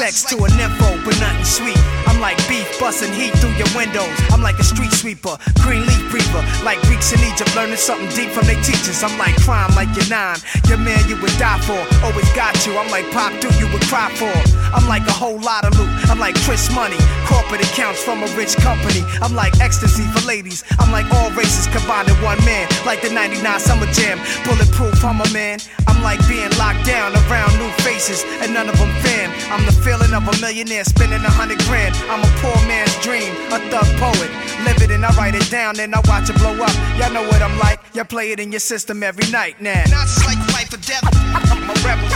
Sex 0.00 0.24
to 0.32 0.36
a 0.36 0.48
nympho, 0.56 1.04
but 1.04 1.12
nothing 1.20 1.44
sweet. 1.44 1.76
I'm 2.08 2.22
like 2.22 2.38
beef 2.48 2.64
busting 2.80 3.12
heat 3.12 3.36
through 3.36 3.52
your 3.60 3.68
windows. 3.76 4.08
I'm 4.32 4.40
like 4.40 4.58
a 4.58 4.64
street 4.64 4.92
sweeper, 4.92 5.36
green 5.60 5.84
leaf 5.84 6.08
reaper. 6.08 6.40
Like 6.64 6.80
Greeks 6.88 7.12
in 7.12 7.20
Egypt, 7.20 7.54
learning 7.54 7.76
something 7.76 8.08
deep 8.16 8.30
from 8.30 8.46
their 8.46 8.56
teachers. 8.64 9.04
I'm 9.04 9.12
like 9.18 9.36
crime, 9.44 9.68
like 9.76 9.92
you're 9.92 10.08
nine. 10.08 10.40
Your 10.72 10.78
man 10.78 11.04
you 11.06 11.20
would 11.20 11.36
die 11.36 11.60
for, 11.68 11.76
always 12.00 12.32
got 12.32 12.56
you. 12.64 12.78
I'm 12.78 12.88
like 12.88 13.10
Pop 13.12 13.36
Duke, 13.44 13.52
you 13.60 13.68
would 13.76 13.84
cry 13.92 14.08
for. 14.16 14.32
I'm 14.72 14.88
like 14.88 15.04
a 15.06 15.12
whole 15.12 15.38
lot 15.38 15.66
of 15.68 15.76
loot. 15.78 15.92
I'm 16.08 16.18
like 16.18 16.34
Chris 16.48 16.72
Money, 16.72 16.96
corporate 17.28 17.60
accounts 17.60 18.02
from 18.02 18.22
a 18.22 18.28
rich 18.40 18.56
company. 18.56 19.04
I'm 19.20 19.34
like 19.34 19.60
ecstasy 19.60 20.08
for 20.16 20.24
ladies. 20.26 20.64
I'm 20.78 20.90
like 20.90 21.12
all 21.12 21.30
races 21.32 21.66
combined 21.68 22.08
in 22.08 22.16
one 22.24 22.40
man. 22.48 22.68
Like 22.86 23.02
the 23.02 23.10
99 23.12 23.60
Summer 23.60 23.86
Jam, 23.92 24.16
bulletproof, 24.48 25.04
I'm 25.04 25.20
a 25.20 25.28
man. 25.36 25.58
I'm 25.86 26.02
like 26.02 26.20
being 26.26 26.48
locked 26.56 26.86
down 26.86 27.12
around 27.28 27.52
new 27.58 27.68
faces, 27.84 28.24
and 28.40 28.54
none 28.54 28.68
of 28.68 28.78
them 28.78 28.88
fam. 29.04 29.28
I'm 29.52 29.66
the 29.66 29.76
feeling 29.90 30.14
of 30.14 30.22
a 30.22 30.40
millionaire 30.40 30.84
spending 30.84 31.22
a 31.24 31.30
hundred 31.30 31.58
grand. 31.66 31.94
I'm 32.06 32.22
a 32.22 32.30
poor 32.38 32.54
man's 32.68 32.94
dream, 33.02 33.34
a 33.50 33.58
thug 33.70 33.88
poet. 33.98 34.30
Live 34.64 34.78
it 34.82 34.90
and 34.90 35.04
I 35.04 35.10
write 35.16 35.34
it 35.34 35.50
down, 35.50 35.74
then 35.74 35.92
I 35.94 36.00
watch 36.06 36.30
it 36.30 36.38
blow 36.38 36.54
up. 36.54 36.74
Y'all 36.96 37.12
know 37.12 37.26
what 37.26 37.42
I'm 37.42 37.58
like. 37.58 37.80
Y'all 37.94 38.04
play 38.04 38.30
it 38.30 38.38
in 38.38 38.52
your 38.52 38.60
system 38.60 39.02
every 39.02 39.28
night 39.32 39.60
now. 39.60 39.82
Not 39.90 40.06
like 40.26 40.38
life 40.54 40.72
or 40.72 40.82
death. 40.86 41.02
I'm 41.34 41.70
a 41.70 41.74
rebel. 41.82 42.06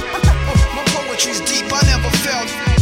My 0.77 0.85
poetry's 0.95 1.41
deep. 1.41 1.67
I 1.73 1.83
never 1.91 2.11
felt. 2.23 2.74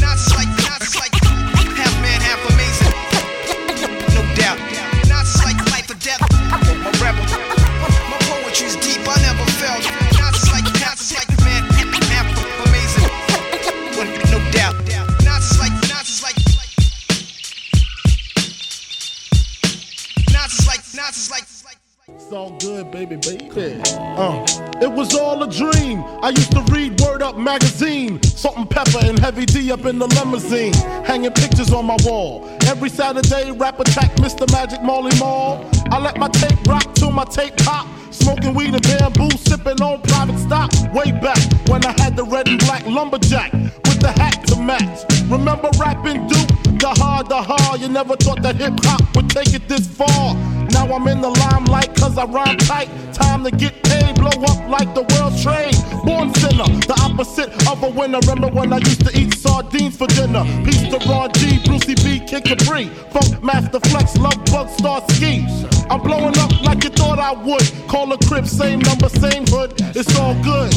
All 22.33 22.51
good, 22.53 22.91
baby, 22.91 23.17
baby. 23.17 23.51
Uh, 23.55 24.47
it 24.81 24.91
was 24.91 25.15
all 25.15 25.43
a 25.43 25.51
dream. 25.51 26.03
I 26.23 26.31
used 26.31 26.53
to 26.53 26.63
read 26.73 26.99
Word 26.99 27.21
Up 27.21 27.37
magazine, 27.37 28.23
Salt-N-Pepa 28.23 29.07
and 29.07 29.19
Heavy 29.19 29.45
D 29.45 29.71
up 29.71 29.85
in 29.85 29.99
the 29.99 30.07
limousine, 30.07 30.73
hanging 31.05 31.33
pictures 31.33 31.75
on 31.75 31.85
my 31.85 31.99
wall. 32.05 32.49
Every 32.63 32.89
Saturday, 32.89 33.51
rap 33.51 33.81
attack 33.81 34.13
Mr. 34.17 34.51
Magic 34.51 34.83
Marley 34.83 35.15
Marl. 35.19 35.69
I 35.91 35.99
let 35.99 36.17
my 36.17 36.29
tape 36.29 36.59
rock 36.67 36.95
till 36.95 37.11
my 37.11 37.25
tape 37.25 37.55
pop. 37.59 37.87
Smoking 38.23 38.55
weed 38.55 38.73
and 38.75 38.83
bamboo, 38.83 39.31
sipping 39.37 39.83
on 39.83 40.01
private 40.03 40.39
stock. 40.39 40.71
Way 40.95 41.11
back 41.11 41.43
when 41.69 41.85
I 41.85 41.93
had 42.01 42.17
the 42.17 42.25
red 42.25 42.47
and 42.49 42.59
black 42.61 42.87
lumberjack 42.87 43.53
with 43.53 43.99
the 43.99 44.13
hat 44.13 44.47
to 44.47 44.57
match. 44.57 45.05
Remember 45.29 45.69
rapping 45.79 46.29
Duke? 46.29 46.49
The 46.79 46.95
hard, 46.99 47.29
the 47.29 47.43
hard. 47.43 47.81
You 47.81 47.89
never 47.89 48.17
thought 48.17 48.43
that 48.43 48.57
hip 48.57 48.75
hop 48.83 49.03
would 49.17 49.29
take 49.29 49.55
it 49.55 49.69
this 49.69 49.89
far. 49.89 50.35
Now 50.71 50.87
I'm 50.93 51.07
in 51.09 51.21
the 51.21 51.31
limelight 51.31 51.95
cause 51.97 52.17
I 52.17 52.25
rhyme 52.25 52.57
tight. 52.59 52.89
Time 53.13 53.45
to 53.45 53.51
get 53.51 53.83
paid, 53.83 54.15
blow 54.15 54.31
up 54.31 54.69
like 54.69 54.95
the 54.95 55.03
world's 55.03 55.43
trade. 55.43 55.75
Born 56.05 56.33
sinner, 56.35 56.67
the 56.87 56.95
opposite 57.03 57.51
of 57.69 57.83
a 57.83 57.89
winner. 57.89 58.21
Remember 58.21 58.49
when 58.49 58.73
I 58.73 58.79
used 58.79 59.05
to 59.07 59.19
eat 59.19 59.35
sardines 59.35 59.97
for 59.97 60.07
dinner? 60.07 60.45
Peace 60.65 60.89
to 60.91 60.99
Ron 61.09 61.33
G, 61.35 61.59
Brucey 61.65 61.95
B, 61.95 62.19
Kid 62.25 62.45
Capri. 62.45 62.87
Funkmaster 63.11 63.83
Flex, 63.91 64.15
Lovebug 64.17 64.69
Starski. 64.77 65.47
I'm 65.91 66.01
blowing 66.01 66.37
up 66.39 66.51
like 66.63 66.85
you 66.85 66.91
thought 66.91 67.19
I 67.19 67.33
would. 67.33 67.63
Call 67.87 68.12
a 68.13 68.19
crib, 68.27 68.47
same 68.47 68.81
number, 68.81 69.09
same 69.09 69.45
hood. 69.47 69.73
It's 69.97 70.19
all 70.19 70.35
good. 70.43 70.71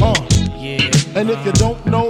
Uh. 0.00 0.14
And 1.16 1.30
if 1.30 1.44
you 1.46 1.52
don't 1.52 1.84
know, 1.86 2.05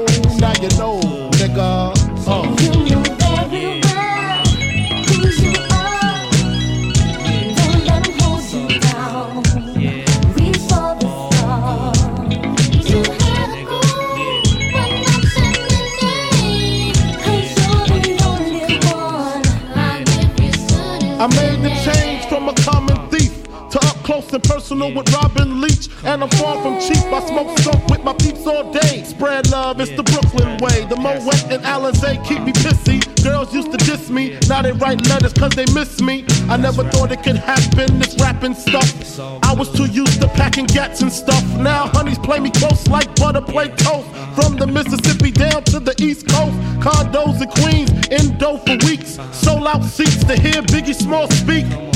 love, 29.76 29.88
it's 29.88 29.96
the 29.96 30.02
Brooklyn 30.02 30.56
way. 30.58 30.84
The 30.86 30.96
Moet 30.96 31.52
and 31.52 31.62
Alizé 31.62 32.24
keep 32.26 32.42
me 32.42 32.52
pissy. 32.52 33.02
Girls 33.22 33.52
used 33.52 33.70
to 33.72 33.78
diss 33.78 34.08
me, 34.08 34.38
now 34.48 34.62
they 34.62 34.72
write 34.72 35.06
letters 35.08 35.32
cause 35.32 35.52
they 35.52 35.66
miss 35.72 36.00
me. 36.00 36.24
I 36.48 36.56
never 36.56 36.84
thought 36.90 37.12
it 37.12 37.22
could 37.22 37.36
happen, 37.36 37.98
this 37.98 38.14
rapping 38.20 38.54
stuff. 38.54 39.18
I 39.42 39.52
was 39.52 39.70
too 39.72 39.86
used 39.86 40.20
to 40.20 40.28
packing 40.28 40.66
gats 40.66 41.02
and 41.02 41.12
stuff. 41.12 41.44
Now 41.58 41.88
honeys 41.88 42.18
play 42.18 42.40
me 42.40 42.50
close 42.50 42.86
like 42.88 43.14
butter 43.16 43.40
play 43.42 43.68
toast. 43.68 44.08
From 44.34 44.56
the 44.56 44.66
Mississippi 44.66 45.30
down 45.30 45.64
to 45.64 45.80
the 45.80 45.94
East 46.02 46.28
Coast. 46.28 46.56
Condos 46.80 47.42
in 47.42 47.50
Queens, 47.50 47.90
in 48.08 48.38
dough 48.38 48.58
for 48.58 48.76
weeks. 48.86 49.18
Sold 49.32 49.66
out 49.66 49.82
seats 49.84 50.24
to 50.24 50.36
hear 50.38 50.62
Biggie 50.62 50.94
Small 50.94 51.28
speak. 51.30 51.95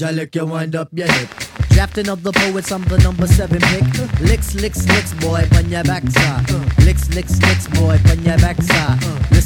Jalik, 0.00 0.34
you 0.34 0.46
wind 0.46 0.74
up 0.74 0.88
your 0.94 1.12
hip. 1.12 1.28
Drafting 1.76 2.08
of 2.08 2.22
the 2.22 2.32
poets, 2.32 2.72
I'm 2.72 2.82
the 2.84 2.96
number 3.00 3.26
seven 3.26 3.60
pick. 3.60 3.84
Licks, 4.20 4.54
licks, 4.54 4.88
licks, 4.88 5.12
boy, 5.20 5.46
on 5.54 5.68
your 5.68 5.84
backside. 5.84 6.50
Licks, 6.86 7.14
licks, 7.14 7.38
licks, 7.42 7.66
boy, 7.68 8.00
on 8.08 8.24
your 8.24 8.38
backside. 8.38 8.98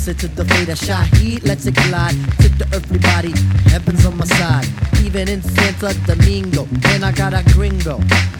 Listen 0.06 0.28
to 0.28 0.36
the 0.36 0.44
fate 0.44 0.68
of 0.68 0.78
Shaheed, 0.78 1.46
let's 1.46 1.64
it 1.64 1.76
collide. 1.76 2.12
Tip 2.36 2.52
the 2.58 2.68
earthly 2.76 2.98
body, 2.98 3.32
heaven's 3.70 4.04
on 4.04 4.18
my 4.18 4.26
side. 4.26 4.68
Even 5.02 5.30
in 5.30 5.40
Santo 5.40 5.94
Domingo, 6.04 6.68
and 6.92 7.06
I 7.06 7.10
got 7.10 7.32
a 7.32 7.42
gringo. 7.54 7.96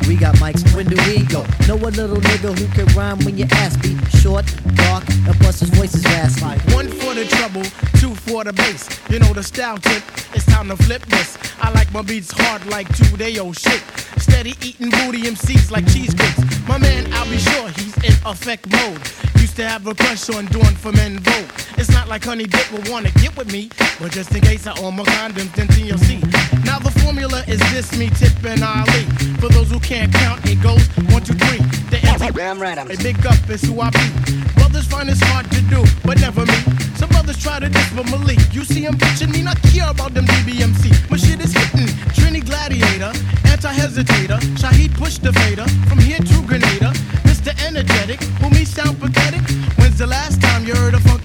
We 0.06 0.16
got 0.16 0.34
mics, 0.36 0.60
when 0.76 0.84
do 0.88 0.96
we 1.08 1.24
go? 1.24 1.40
Know 1.66 1.80
a 1.80 1.88
little 1.88 2.18
nigga 2.18 2.52
who 2.52 2.68
can 2.76 2.84
rhyme 2.94 3.16
when 3.24 3.38
you 3.38 3.46
ask 3.50 3.82
me. 3.82 3.96
Short, 4.20 4.44
dark, 4.74 5.08
and 5.08 5.34
plus 5.40 5.60
his 5.60 5.70
voice 5.70 5.94
is 5.94 6.04
raspy. 6.04 6.60
One 6.74 6.88
for 7.00 7.14
the 7.14 7.24
trouble, 7.24 7.62
two 7.96 8.14
for 8.14 8.44
the 8.44 8.52
bass. 8.52 8.86
You 9.08 9.20
know 9.20 9.32
the 9.32 9.42
style 9.42 9.78
tip, 9.78 10.02
it's 10.34 10.44
time 10.44 10.68
to 10.68 10.76
flip 10.76 11.06
this. 11.06 11.38
I 11.62 11.70
like 11.70 11.90
my 11.94 12.02
beats 12.02 12.30
hard 12.30 12.66
like 12.66 12.94
two 12.94 13.16
day 13.16 13.38
old 13.38 13.56
shit. 13.56 13.80
Steady 14.18 14.52
eating 14.60 14.90
booty 14.90 15.22
MCs 15.22 15.70
like 15.70 15.86
cheesecakes. 15.86 16.44
My 16.68 16.76
man, 16.76 17.10
I'll 17.14 17.30
be 17.30 17.38
sure 17.38 17.68
he's 17.70 17.96
in 18.04 18.12
effect 18.26 18.70
mode. 18.70 19.00
Used 19.44 19.56
to 19.56 19.68
have 19.68 19.86
a 19.86 19.94
crush 19.94 20.30
on 20.30 20.46
doing 20.46 20.74
for 20.74 20.90
men 20.92 21.18
vote. 21.18 21.48
It's 21.76 21.90
not 21.90 22.08
like 22.08 22.24
Honey 22.24 22.44
Dip 22.44 22.66
will 22.72 22.90
wanna 22.90 23.10
get 23.20 23.36
with 23.36 23.52
me, 23.52 23.68
but 24.00 24.10
just 24.10 24.34
in 24.34 24.40
case 24.40 24.66
I 24.66 24.72
own 24.80 24.96
my 24.96 25.02
condoms, 25.04 25.52
then 25.54 25.68
TLC. 25.68 26.16
Now 26.64 26.78
the 26.78 26.90
formula 27.02 27.44
is 27.46 27.60
this, 27.70 27.94
me, 27.94 28.08
Tip, 28.08 28.42
and 28.42 28.64
Ali. 28.64 29.04
For 29.40 29.50
those 29.50 29.70
who 29.70 29.78
can't 29.80 30.10
count, 30.14 30.40
it 30.48 30.62
goes 30.62 30.80
one, 31.12 31.22
two, 31.22 31.34
three. 31.34 31.58
The 31.90 32.00
Damn 32.34 32.58
right, 32.58 32.78
I'm 32.78 32.90
a 32.90 32.96
big 32.96 33.24
up 33.26 33.36
is 33.50 33.60
who 33.60 33.78
I 33.82 33.90
be. 33.90 34.06
Brothers 34.54 34.86
find 34.86 35.10
it's 35.10 35.20
hard 35.20 35.44
to 35.52 35.60
do, 35.68 35.84
but 36.06 36.18
never 36.20 36.46
me. 36.46 36.58
Some 36.96 37.10
brothers 37.10 37.36
try 37.36 37.60
to 37.60 37.68
diss 37.68 37.92
but 37.92 38.08
Malik. 38.10 38.40
You 38.54 38.64
see 38.64 38.80
him 38.80 38.94
bitching 38.94 39.30
me, 39.30 39.42
not 39.42 39.60
care 39.64 39.90
about 39.90 40.14
them 40.14 40.24
DBMC. 40.24 41.10
My 41.10 41.18
shit 41.18 41.44
is 41.44 41.52
hitting. 41.52 41.92
Trini 42.16 42.42
Gladiator, 42.42 43.12
anti-hesitator. 43.44 44.40
Shaheed 44.56 44.94
push 44.94 45.18
the 45.18 45.34
fader. 45.34 45.68
From 45.86 45.98
here 45.98 46.18
to 46.18 46.42
Grenada. 46.46 46.94
Mr. 47.44 47.66
Energetic, 47.66 48.22
who 48.40 48.48
me 48.48 48.64
sound 48.64 48.98
pathetic. 48.98 49.42
When's 49.76 49.98
the 49.98 50.06
last 50.06 50.40
time 50.40 50.64
you 50.64 50.74
heard 50.74 50.94
a 50.94 51.00
funky 51.00 51.23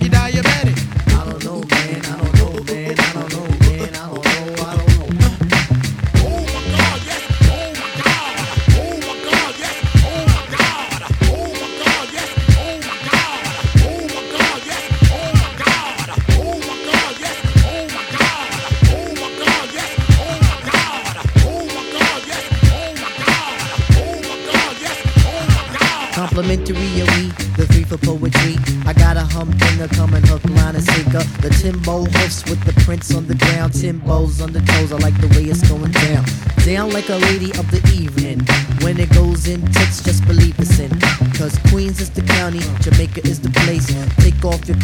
Timbos 33.89 34.39
on 34.43 34.53
the 34.53 34.61
toes, 34.61 34.93
I 34.93 34.97
like 34.97 35.19
the 35.19 35.25
way 35.33 35.49
it's 35.49 35.67
going 35.67 35.89
down. 35.89 36.23
Down 36.61 36.93
like 36.93 37.09
a 37.09 37.17
lady 37.25 37.49
of 37.57 37.65
the 37.73 37.81
evening. 37.89 38.37
When 38.85 38.99
it 38.99 39.09
goes 39.17 39.47
in 39.47 39.65
tits, 39.73 40.03
just 40.03 40.21
believe 40.27 40.53
it's 40.59 40.77
in. 40.77 40.93
Cause 41.33 41.57
Queens 41.73 41.99
is 41.99 42.11
the 42.11 42.21
county, 42.21 42.61
Jamaica 42.85 43.25
is 43.25 43.41
the 43.41 43.49
place. 43.65 43.89
Take 44.21 44.45
off 44.45 44.61
your 44.69 44.77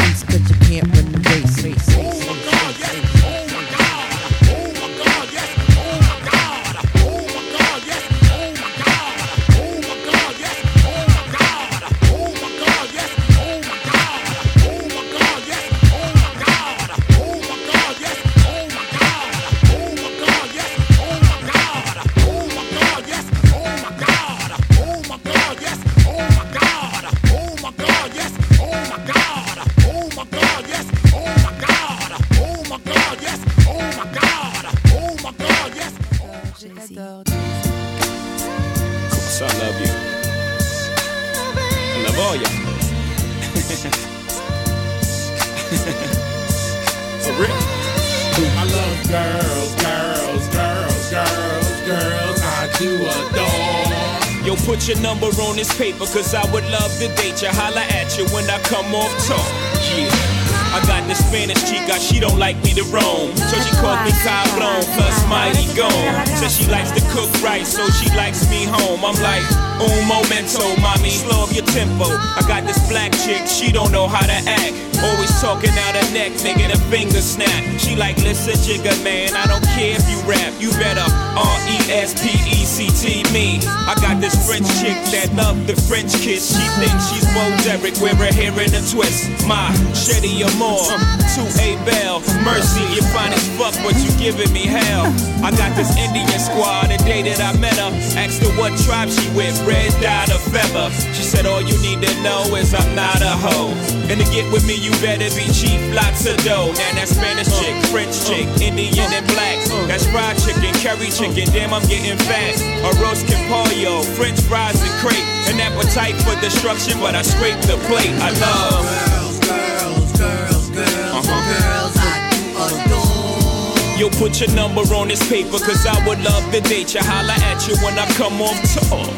listen, 78.26 78.58
jigga, 78.66 78.92
man, 79.04 79.38
I 79.38 79.46
don't 79.46 79.64
care 79.78 79.94
if 79.94 80.04
you 80.10 80.18
rap. 80.26 80.52
You 80.58 80.72
better 80.82 81.06
R-E-S-P-E-C-T 81.38 83.06
me. 83.32 83.62
I 83.86 83.94
got 84.02 84.20
this 84.20 84.34
French 84.50 84.66
chick 84.82 84.98
that 85.14 85.30
love 85.38 85.56
the 85.70 85.78
French 85.86 86.12
kiss. 86.18 86.50
She 86.50 86.66
thinks 86.82 87.14
she's 87.14 87.26
Bo 87.38 87.46
Derek, 87.62 87.96
wear 88.02 88.18
her 88.18 88.34
hair 88.34 88.52
in 88.58 88.74
a 88.74 88.82
twist. 88.90 89.30
My 89.46 89.70
Shetty 89.94 90.42
Amore, 90.42 90.90
to 91.38 91.42
A 91.62 91.78
Bell. 91.86 92.20
Mercy, 92.42 92.82
you 92.98 93.06
fine 93.14 93.32
as 93.32 93.46
fuck, 93.56 93.78
but 93.86 93.94
you 94.02 94.10
giving 94.18 94.52
me 94.52 94.66
hell. 94.66 95.06
I 95.46 95.54
got 95.54 95.78
this 95.78 95.94
Indian 95.96 96.28
squad, 96.42 96.90
the 96.90 96.98
day 97.06 97.22
that 97.30 97.40
I 97.40 97.54
met 97.62 97.78
her. 97.78 97.94
Asked 98.18 98.42
her 98.42 98.52
what 98.58 98.74
tribe 98.82 99.14
she 99.14 99.30
with, 99.38 99.56
red 99.70 99.94
dot 100.02 100.34
or 100.34 100.42
feather. 100.50 100.90
Said, 101.26 101.48
all 101.48 101.60
you 101.62 101.74
need 101.82 102.06
to 102.06 102.14
know 102.22 102.46
is 102.54 102.72
I'm 102.74 102.94
not 102.94 103.20
a 103.20 103.34
hoe. 103.34 103.74
And 104.14 104.22
to 104.22 104.26
get 104.30 104.46
with 104.54 104.62
me, 104.68 104.78
you 104.78 104.92
better 105.02 105.26
be 105.34 105.50
cheap, 105.50 105.82
lots 105.90 106.30
of 106.30 106.38
dough. 106.46 106.70
Now 106.78 107.02
that 107.02 107.10
Spanish 107.10 107.50
chick, 107.58 107.74
French 107.90 108.14
chick, 108.30 108.46
Indian 108.62 109.10
and 109.10 109.26
black. 109.34 109.58
That's 109.90 110.06
fried 110.06 110.38
chicken, 110.38 110.70
curry 110.86 111.10
chicken, 111.10 111.50
damn, 111.50 111.74
I'm 111.74 111.82
getting 111.90 112.14
fat. 112.30 112.62
A 112.86 112.94
roast 113.02 113.26
con 113.26 113.42
pollo, 113.50 114.06
French 114.14 114.40
fries 114.46 114.78
and 114.78 114.94
crepe. 115.02 115.26
An 115.50 115.58
appetite 115.58 116.14
for 116.22 116.38
destruction, 116.46 117.02
but 117.02 117.16
I 117.18 117.24
scrape 117.26 117.58
the 117.66 117.82
plate. 117.90 118.14
I 118.22 118.30
love 118.38 118.86
girls, 118.86 119.42
girls, 119.42 120.14
girls, 120.22 120.70
girls, 120.78 121.26
uh-huh. 121.26 121.42
girls. 121.58 121.96
I 122.06 122.22
do 122.38 122.54
adore. 122.70 123.98
Yo, 123.98 124.10
put 124.22 124.40
your 124.40 124.54
number 124.54 124.86
on 124.94 125.08
this 125.08 125.28
paper, 125.28 125.58
cause 125.58 125.86
I 125.90 125.98
would 126.06 126.22
love 126.22 126.46
to 126.54 126.62
date 126.62 126.94
you. 126.94 127.02
Holla 127.02 127.34
at 127.50 127.66
you 127.66 127.74
when 127.82 127.98
I 127.98 128.06
come 128.14 128.42
off 128.46 128.62
tour. 128.78 129.10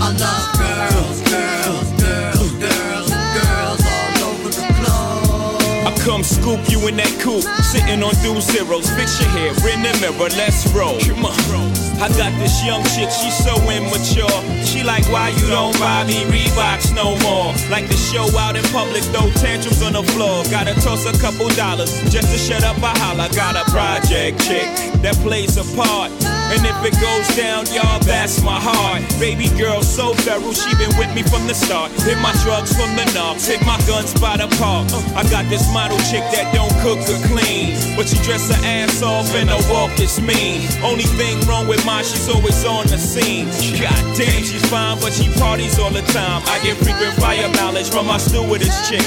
I 0.00 0.10
love 0.16 0.48
girls, 0.58 1.20
girls, 1.20 1.31
come 6.22 6.58
scoop 6.58 6.70
you 6.70 6.86
in 6.88 6.96
that 6.96 7.10
coupe, 7.20 7.44
sitting 7.62 8.02
on 8.02 8.14
two 8.22 8.40
zeros. 8.40 8.90
Fix 8.94 9.20
your 9.20 9.30
hair 9.30 9.50
in 9.72 9.82
the 9.82 9.92
mirror, 10.00 10.30
let's 10.38 10.66
roll. 10.72 10.98
Come 11.00 11.26
on. 11.26 11.34
I 12.00 12.08
got 12.18 12.32
this 12.38 12.64
young 12.64 12.82
chick, 12.94 13.10
she's 13.10 13.36
so 13.36 13.54
immature. 13.70 14.38
She 14.64 14.82
like, 14.82 15.06
why 15.10 15.30
you 15.30 15.46
don't 15.48 15.78
buy 15.78 16.04
me 16.04 16.24
Reeboks 16.26 16.94
no 16.94 17.16
more? 17.22 17.54
Like 17.70 17.88
to 17.88 17.96
show 17.96 18.26
out 18.38 18.56
in 18.56 18.64
public, 18.70 19.02
throw 19.14 19.30
tantrums 19.42 19.82
on 19.82 19.92
the 19.94 20.02
floor. 20.14 20.44
Gotta 20.50 20.74
toss 20.80 21.06
a 21.06 21.14
couple 21.20 21.48
dollars 21.50 21.90
just 22.10 22.30
to 22.32 22.38
shut 22.38 22.64
up 22.64 22.76
a 22.78 22.92
holler. 22.98 23.28
Got 23.34 23.56
a 23.56 23.64
project 23.70 24.42
chick 24.42 24.66
that 25.02 25.16
plays 25.22 25.56
a 25.56 25.64
part. 25.76 26.10
And 26.52 26.68
if 26.68 26.76
it 26.84 26.92
goes 27.00 27.24
down, 27.32 27.64
y'all, 27.72 27.98
that's 28.04 28.44
my 28.44 28.60
heart. 28.60 29.00
Baby 29.16 29.48
girl, 29.56 29.80
so 29.80 30.12
thorough, 30.12 30.52
she 30.52 30.68
been 30.76 30.92
with 31.00 31.08
me 31.16 31.24
from 31.24 31.48
the 31.48 31.54
start. 31.54 31.90
Hit 32.04 32.20
my 32.20 32.36
drugs 32.44 32.76
from 32.76 32.92
the 32.92 33.08
knobs, 33.16 33.48
hit 33.48 33.64
my 33.64 33.80
guns 33.88 34.12
by 34.20 34.36
the 34.36 34.52
park. 34.60 34.84
I 35.16 35.24
got 35.32 35.48
this 35.48 35.64
model 35.72 35.96
chick 36.12 36.20
that 36.36 36.52
don't 36.52 36.72
cook 36.84 37.00
or 37.08 37.16
clean. 37.32 37.72
But 37.96 38.12
she 38.12 38.20
dress 38.20 38.52
her 38.52 38.60
ass 38.68 39.00
off 39.00 39.32
and 39.32 39.48
her 39.48 39.64
walk 39.72 39.96
is 39.98 40.20
mean. 40.20 40.68
Only 40.84 41.08
thing 41.16 41.40
wrong 41.48 41.66
with 41.66 41.80
mine, 41.88 42.04
she's 42.04 42.28
always 42.28 42.60
on 42.68 42.84
the 42.86 43.00
scene. 43.00 43.48
God 43.80 44.02
damn, 44.12 44.44
she's 44.44 44.64
fine, 44.68 45.00
but 45.00 45.16
she 45.16 45.32
parties 45.40 45.78
all 45.78 45.90
the 45.90 46.04
time. 46.12 46.44
I 46.52 46.60
get 46.60 46.76
frequent 46.76 47.16
fire 47.16 47.48
mileage 47.56 47.88
from 47.88 48.06
my 48.06 48.18
stewardess 48.18 48.76
chick. 48.90 49.00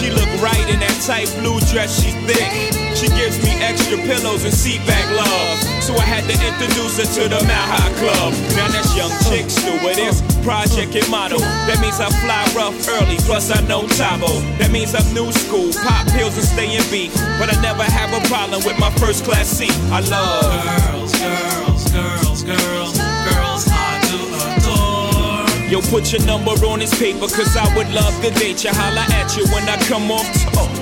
She 0.00 0.08
look 0.08 0.32
right 0.40 0.64
in 0.72 0.80
that 0.80 0.96
tight 1.04 1.28
blue 1.44 1.60
dress, 1.68 2.00
she 2.00 2.16
thick. 2.24 2.85
She 2.96 3.12
gives 3.12 3.36
me 3.44 3.52
extra 3.60 3.98
pillows 4.08 4.44
and 4.48 4.54
seat 4.54 4.80
back 4.86 5.04
love. 5.12 5.60
So 5.84 5.92
I 6.00 6.06
had 6.08 6.24
to 6.24 6.32
introduce 6.32 6.96
her 6.96 7.04
to 7.04 7.28
the 7.28 7.44
High 7.44 7.92
Club. 8.00 8.32
Now 8.56 8.72
that's 8.72 8.96
young 8.96 9.12
chick 9.28 9.52
stewardess, 9.52 10.24
project 10.40 10.96
and 10.96 11.04
model. 11.12 11.38
That 11.68 11.76
means 11.84 12.00
I 12.00 12.08
fly 12.24 12.40
rough 12.56 12.72
early, 12.88 13.20
plus 13.28 13.52
I 13.52 13.60
know 13.68 13.84
Tabo. 14.00 14.40
That 14.56 14.72
means 14.72 14.96
I'm 14.96 15.04
new 15.12 15.28
school, 15.28 15.76
pop 15.84 16.08
pills 16.16 16.40
and 16.40 16.48
stay 16.48 16.72
in 16.72 16.80
beat. 16.88 17.12
But 17.36 17.52
I 17.52 17.60
never 17.60 17.84
have 17.84 18.16
a 18.16 18.22
problem 18.32 18.64
with 18.64 18.80
my 18.80 18.88
first 18.96 19.28
class 19.28 19.44
seat. 19.44 19.76
I 19.92 20.00
love 20.08 20.48
girls, 20.48 21.12
girls, 21.20 21.84
girls, 21.92 22.40
girls, 22.48 22.96
girls. 22.96 23.62
I 23.68 24.00
do 24.08 24.20
adore. 24.56 25.68
Yo, 25.68 25.84
put 25.92 26.16
your 26.16 26.24
number 26.24 26.56
on 26.64 26.80
this 26.80 26.96
paper, 26.96 27.28
cause 27.28 27.60
I 27.60 27.68
would 27.76 27.92
love 27.92 28.16
to 28.24 28.32
date 28.40 28.64
you. 28.64 28.72
Holla 28.72 29.04
at 29.20 29.36
you 29.36 29.44
when 29.52 29.68
I 29.68 29.76
come 29.84 30.08
off 30.10 30.24
top. 30.48 30.72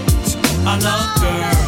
I 0.64 0.78
love 0.78 1.20
girls, 1.20 1.63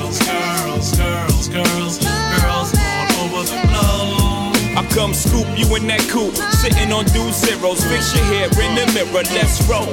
girls, 1.57 1.99
girls, 1.99 1.99
girls 2.43 2.71
all 2.77 3.25
over 3.25 3.43
the 3.49 3.61
globe. 3.69 4.77
I 4.77 4.87
come 4.93 5.15
scoop 5.15 5.49
you 5.57 5.65
in 5.77 5.87
that 5.89 6.05
coupe, 6.13 6.37
sitting 6.61 6.93
on 6.93 7.05
two 7.07 7.33
zeros. 7.33 7.81
Fix 7.85 8.15
your 8.15 8.25
hair 8.29 8.49
in 8.61 8.77
the 8.77 8.85
mirror, 8.93 9.25
let's 9.33 9.65
roll. 9.65 9.89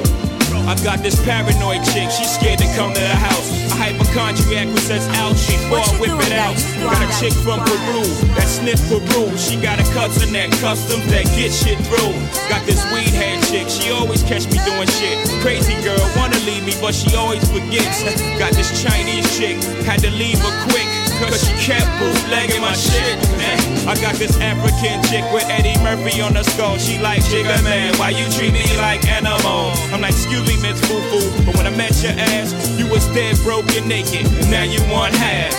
I 0.64 0.76
got 0.80 1.00
this 1.00 1.16
paranoid 1.24 1.84
chick, 1.92 2.08
she's 2.08 2.32
scared 2.36 2.58
to 2.60 2.68
come 2.76 2.92
to 2.92 3.00
the 3.00 3.16
house. 3.16 3.48
A 3.72 3.76
hypochondriac 3.76 4.68
who 4.68 4.78
says 4.78 5.04
ouch 5.20 5.40
before 5.48 5.80
I 5.80 5.92
whip 6.00 6.16
it 6.24 6.32
out. 6.32 6.56
Got 6.80 7.04
a 7.04 7.08
chick 7.20 7.32
from 7.32 7.60
Peru 7.64 8.04
that 8.36 8.48
sniff 8.48 8.80
Peru. 8.88 9.28
She 9.36 9.60
got 9.60 9.80
a 9.80 9.86
cousin 9.92 10.32
that 10.32 10.52
customs 10.60 11.04
that 11.12 11.24
get 11.36 11.52
shit 11.52 11.76
through. 11.88 12.12
Got 12.48 12.64
this 12.64 12.80
weed 12.92 13.12
head 13.12 13.44
chick, 13.48 13.68
she 13.68 13.92
always 13.92 14.22
catch 14.22 14.48
me 14.48 14.60
doing 14.64 14.88
shit. 15.00 15.16
Crazy 15.40 15.76
girl, 15.84 16.00
wanna 16.16 16.40
leave 16.48 16.64
me, 16.64 16.72
but 16.80 16.94
she 16.94 17.14
always 17.16 17.44
forgets. 17.48 18.04
Got 18.40 18.52
this 18.52 18.72
Chinese 18.80 19.28
chick, 19.36 19.60
had 19.84 20.00
to 20.00 20.10
leave 20.10 20.40
her 20.40 20.54
quick. 20.68 21.03
Cause 21.20 21.46
she 21.46 21.54
kept 21.60 21.86
bootlegging 21.98 22.60
my 22.60 22.74
shit, 22.74 23.18
man. 23.38 23.88
I 23.88 23.94
got 24.00 24.14
this 24.16 24.38
African 24.40 25.02
chick 25.04 25.24
with 25.32 25.44
Eddie 25.48 25.78
Murphy 25.82 26.20
on 26.20 26.34
the 26.34 26.42
skull. 26.42 26.78
She 26.78 26.98
like, 26.98 27.22
Jigga 27.22 27.62
man, 27.62 27.96
why 27.98 28.10
you 28.10 28.24
treat 28.30 28.52
me 28.52 28.64
like 28.76 29.06
animal? 29.06 29.72
I'm 29.92 30.00
like, 30.00 30.12
excuse 30.12 30.46
me, 30.48 30.60
Miss 30.62 30.80
Foo 30.86 31.00
Foo. 31.10 31.44
But 31.44 31.56
when 31.56 31.66
I 31.66 31.76
met 31.76 31.94
your 32.02 32.12
ass, 32.12 32.52
you 32.78 32.88
was 32.88 33.06
dead, 33.14 33.36
broken, 33.44 33.86
naked. 33.88 34.24
Now 34.50 34.64
you 34.64 34.80
want 34.92 35.14
half. 35.14 35.52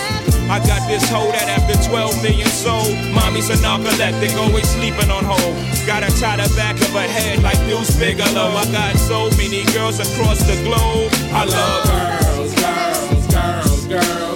I 0.48 0.58
got 0.64 0.86
this 0.86 1.02
hoe 1.10 1.30
that 1.32 1.48
after 1.48 1.74
12 1.90 2.22
million 2.22 2.46
sold, 2.46 2.94
mommy's 3.10 3.50
a 3.50 3.54
narcoleptic, 3.58 4.30
always 4.38 4.68
sleeping 4.68 5.10
on 5.10 5.24
hold. 5.24 5.56
Got 5.86 6.04
her 6.04 6.14
tie 6.20 6.36
the 6.36 6.46
back 6.54 6.76
of 6.76 6.90
her 6.90 7.08
head 7.08 7.42
like 7.42 7.58
Deuce 7.66 7.96
Bigalow. 7.98 8.54
I 8.54 8.64
got 8.70 8.96
so 8.96 9.30
many 9.36 9.64
girls 9.74 9.98
across 9.98 10.38
the 10.46 10.54
globe. 10.62 11.10
I 11.34 11.44
love 11.46 11.82
girls, 11.90 12.54
girls, 12.54 13.26
girls, 13.26 13.86
girls. 13.86 14.35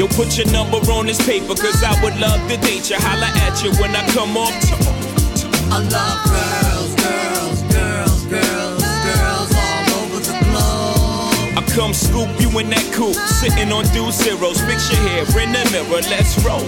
I 0.00 0.06
do 0.06 0.06
adore. 0.06 0.08
Yo, 0.08 0.08
put 0.16 0.38
your 0.38 0.46
number 0.50 0.80
on 0.90 1.04
this 1.04 1.20
paper, 1.26 1.54
cause 1.54 1.82
I 1.84 1.92
would 2.02 2.16
love 2.18 2.40
to 2.48 2.56
date 2.56 2.88
you. 2.88 2.96
Holla 2.96 3.28
at 3.44 3.62
you 3.62 3.70
when 3.76 3.94
I 3.94 4.00
come 4.16 4.36
off. 4.36 4.56
I 5.68 5.78
love 5.92 6.24
girls, 6.24 6.94
girls, 6.96 7.60
girls, 7.68 8.24
girls, 8.32 8.80
girls 8.80 9.50
all 9.52 9.86
over 10.00 10.20
the 10.24 10.36
globe. 10.48 11.58
I 11.58 11.62
come 11.74 11.92
scoop 11.92 12.32
you 12.40 12.48
in 12.60 12.70
that 12.70 12.88
coupe, 12.94 13.14
sitting 13.28 13.72
on 13.72 13.84
two 13.92 14.10
zeros. 14.10 14.60
Fix 14.62 14.88
your 14.90 15.00
hair 15.04 15.24
in 15.36 15.52
the 15.52 15.68
mirror, 15.68 16.00
let's 16.08 16.32
roll. 16.42 16.64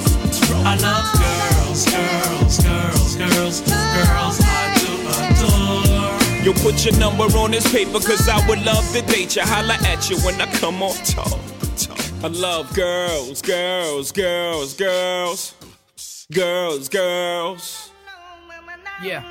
I 0.68 0.76
love 0.76 1.08
girls, 1.16 1.88
girls, 1.88 2.58
girls, 2.60 3.16
girls, 3.16 3.60
girls. 3.64 4.36
I 4.44 4.76
do 4.76 4.92
adore. 5.08 6.44
Yo, 6.44 6.52
put 6.60 6.84
your 6.84 6.98
number 6.98 7.24
on 7.38 7.52
this 7.52 7.64
paper, 7.72 7.98
cause 7.98 8.28
I 8.28 8.46
would 8.46 8.62
love 8.64 8.84
to 8.92 9.00
date 9.02 9.36
you. 9.36 9.42
Holla 9.42 9.78
at 9.88 10.10
you 10.10 10.18
when 10.20 10.38
I 10.38 10.46
come 10.60 10.82
off 10.82 11.02
top. 11.06 11.51
I 12.24 12.28
love 12.28 12.72
girls, 12.72 13.42
girls, 13.42 14.12
girls, 14.12 14.74
girls, 14.74 15.54
girls, 16.32 16.88
girls. 16.88 17.90
Yeah. 19.02 19.24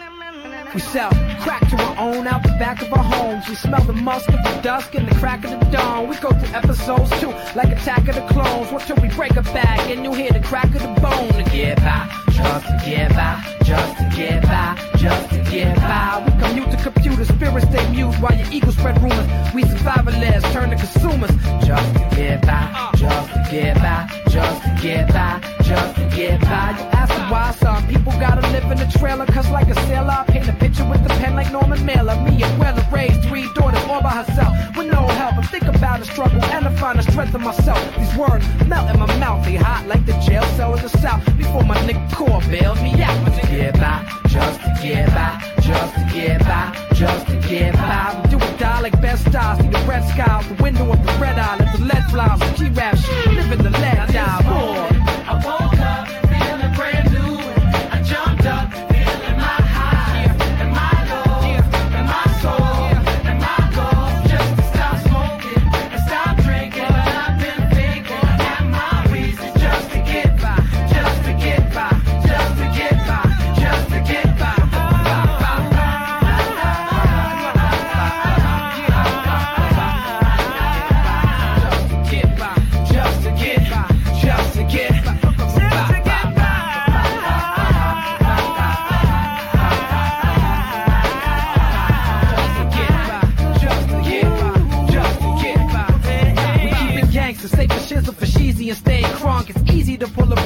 We 0.73 0.81
sell 0.81 1.09
crack 1.39 1.69
to 1.69 1.77
our 1.77 1.97
own 1.97 2.27
out 2.27 2.43
the 2.43 2.49
back 2.59 2.81
of 2.81 2.91
our 2.91 3.03
homes. 3.03 3.47
We 3.47 3.55
smell 3.55 3.81
the 3.85 3.93
musk 3.93 4.27
of 4.27 4.43
the 4.43 4.59
dusk 4.61 4.93
and 4.95 5.07
the 5.07 5.15
crack 5.15 5.45
of 5.45 5.51
the 5.51 5.65
dawn. 5.71 6.09
We 6.09 6.17
go 6.17 6.31
through 6.31 6.53
episodes 6.53 7.17
too, 7.21 7.29
like 7.55 7.69
Attack 7.69 8.09
of 8.09 8.15
the 8.15 8.27
Clones. 8.27 8.69
What 8.73 8.81
till 8.81 8.97
we 8.97 9.07
break 9.15 9.37
a 9.37 9.41
back 9.41 9.89
and 9.89 10.03
you 10.03 10.13
hear 10.13 10.31
the 10.33 10.41
crack 10.41 10.75
of 10.75 10.81
the 10.81 10.99
bone 10.99 11.29
to 11.29 11.49
get 11.49 11.77
by. 11.77 12.20
Just 12.31 12.65
to 12.65 12.81
get 12.85 13.09
by, 13.09 13.57
just 13.63 13.97
to 13.97 14.09
get 14.15 14.43
by, 14.43 14.77
just 14.97 15.29
to 15.29 15.37
get 15.51 15.75
by. 15.77 16.23
We 16.25 16.31
commute 16.41 16.71
to 16.71 16.77
computers, 16.77 17.27
spirits 17.27 17.67
stay 17.67 17.89
mute 17.91 18.15
while 18.15 18.35
your 18.35 18.47
ego 18.51 18.71
spread 18.71 19.01
rumors. 19.01 19.27
We 19.53 19.63
survivalists 19.63 20.51
turn 20.53 20.69
to 20.69 20.75
consumers, 20.75 21.31
just 21.65 21.93
to 21.93 22.15
get 22.15 22.41
by, 22.41 22.91
just 22.95 23.33
to 23.33 23.47
get 23.51 23.75
by, 23.77 24.09
just 24.29 24.63
to 24.63 24.77
get 24.81 25.07
by, 25.09 25.60
just 25.71 25.95
to 25.95 26.03
get 26.15 26.41
by. 26.41 26.75
You 26.77 26.85
ask 27.01 27.13
why 27.31 27.51
some 27.63 27.87
people 27.87 28.11
gotta 28.25 28.43
live 28.55 28.67
in 28.73 28.79
a 28.79 28.89
trailer, 28.91 29.25
cause 29.25 29.49
like 29.49 29.69
a 29.69 29.75
sailor, 29.87 30.15
I 30.21 30.25
paint 30.27 30.47
a 30.49 30.53
picture 30.53 30.87
with 30.91 31.01
the 31.03 31.13
pen 31.21 31.33
like 31.35 31.49
Norman 31.51 31.85
Mailer. 31.85 32.15
Me 32.27 32.43
and 32.43 32.53
Weller 32.59 32.85
raised 32.91 33.21
three 33.27 33.47
daughters 33.55 33.83
all 33.89 34.01
by 34.01 34.15
herself 34.21 34.53
with 34.75 34.87
no 34.87 35.01
help. 35.19 35.35
I 35.37 35.43
think 35.53 35.63
about 35.63 35.99
the 36.01 36.05
struggle 36.05 36.43
and 36.55 36.67
I 36.67 36.71
find 36.75 36.99
the 36.99 37.03
strength 37.03 37.35
in 37.35 37.41
myself. 37.41 37.81
These 37.97 38.15
words 38.17 38.45
melt 38.67 38.89
in 38.93 38.99
my 38.99 39.11
mouth, 39.17 39.45
they 39.45 39.55
hot 39.55 39.87
like 39.87 40.05
the 40.05 40.15
jail 40.27 40.43
cell 40.57 40.75
in 40.75 40.81
the 40.81 40.89
south. 40.89 41.23
Before 41.37 41.63
my 41.63 41.77
nigga 41.87 42.03
core 42.17 42.41
bailed 42.51 42.81
me 42.81 42.91
out. 43.01 43.17
Just 43.25 43.39
to 43.41 43.47
get 43.47 43.73
by, 43.75 43.97
just 44.27 44.59
to 44.63 44.71
get 44.83 45.07
by, 45.15 45.31
just 45.61 45.93
to 45.95 46.03
get 46.13 46.39
by, 46.49 46.63
just 46.93 47.27
to 47.27 47.35
get 47.47 47.73
by. 47.75 48.19
We 48.23 48.29
do 48.31 48.37
or 48.37 48.57
die 48.57 48.81
like 48.81 49.01
Bed-Stuy. 49.01 49.61
See 49.61 49.69
the 49.69 49.81
red 49.87 50.03
sky 50.11 50.43
the 50.49 50.61
window 50.61 50.91
of 50.91 50.99
the 51.05 51.13
red 51.23 51.39
eye. 51.39 51.57
Let 51.59 51.71
the 51.77 51.85
lead 51.85 52.03
fly. 52.11 52.27
Some 52.39 52.55
G-rap 52.55 52.97
shit, 52.97 53.33
live 53.33 53.51
in 53.53 53.63
the 53.63 53.69
lead 53.69 54.11
die. 54.11 54.40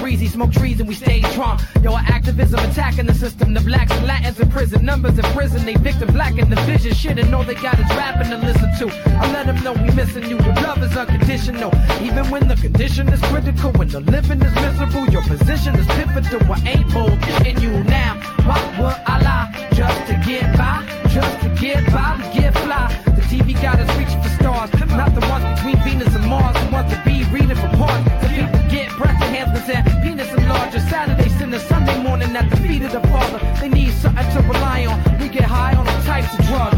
Breezy, 0.05 0.27
smoke 0.27 0.51
trees 0.51 0.79
and 0.79 0.87
we 0.87 0.93
stay 0.93 1.19
strong. 1.33 1.59
Yo, 1.81 1.91
our 1.91 2.05
activism 2.05 2.59
attacking 2.59 3.07
the 3.07 3.13
system. 3.15 3.55
The 3.55 3.61
blacks 3.61 3.91
and 3.91 4.05
Latins 4.05 4.39
in 4.39 4.47
prison, 4.51 4.85
numbers 4.85 5.17
in 5.17 5.25
prison. 5.33 5.65
They 5.65 5.73
victim 5.73 6.13
black 6.13 6.37
in 6.37 6.47
the 6.47 6.57
vision. 6.57 6.93
Shit, 6.93 7.17
and 7.17 7.33
all 7.33 7.43
they 7.43 7.55
got 7.55 7.79
is 7.79 7.89
rapping 7.97 8.29
to 8.29 8.37
listen 8.37 8.69
to. 8.81 8.85
I 9.17 9.33
let 9.33 9.47
them 9.47 9.63
know 9.63 9.73
we 9.73 9.89
missing 9.95 10.29
you. 10.29 10.37
The 10.37 10.53
love 10.61 10.83
is 10.83 10.95
unconditional. 10.95 11.71
Even 12.03 12.29
when 12.29 12.47
the 12.47 12.55
condition 12.55 13.09
is 13.09 13.19
critical, 13.31 13.71
when 13.71 13.87
the 13.87 14.01
living 14.01 14.39
is 14.43 14.53
miserable, 14.53 15.09
your 15.09 15.23
position 15.23 15.73
is 15.75 15.87
pivotal. 15.87 16.53
I 16.53 16.59
ain't 16.73 16.93
bold 16.93 17.19
in 17.43 17.59
you 17.59 17.71
now. 17.85 18.13
Why 18.45 18.61
would 18.77 18.99
I 19.07 19.15
lie? 19.27 19.69
Just 19.73 20.05
to 20.05 20.13
get 20.23 20.55
by, 20.55 20.85
just 21.09 21.35
to 21.41 21.49
get 21.59 21.83
by, 21.91 22.21
to 22.21 22.39
get 22.39 22.53
fly. 22.53 22.85
The 23.05 23.23
TV 23.31 23.59
got 23.59 23.79
us 23.79 23.89
reaching 23.97 24.21
for 24.21 24.29
stars, 24.37 24.69
not 25.01 25.15
the 25.15 25.25
ones 25.33 25.54
Morning 32.15 32.37
at 32.37 32.49
the 32.49 32.55
feet 32.65 32.81
of 32.81 32.93
the 32.93 33.01
Father. 33.09 33.39
They 33.59 33.67
need 33.67 33.91
something 33.91 34.23
to 34.31 34.41
rely 34.47 34.85
on. 34.85 35.19
We 35.19 35.27
get 35.27 35.43
high 35.43 35.75
on 35.75 35.85
all 35.85 36.01
types 36.03 36.33
of 36.39 36.45
drugs 36.45 36.74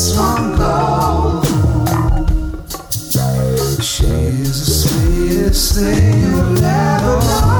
let 0.00 0.06
this 0.06 0.16
one 0.16 0.56
go. 0.56 1.42
She 3.82 4.04
is 4.04 4.66
the 4.66 4.70
sweetest 4.70 5.74
thing 5.74 6.20
you'll 6.22 6.64
ever 6.64 7.20
know. 7.20 7.59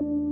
Bringing 0.00 0.29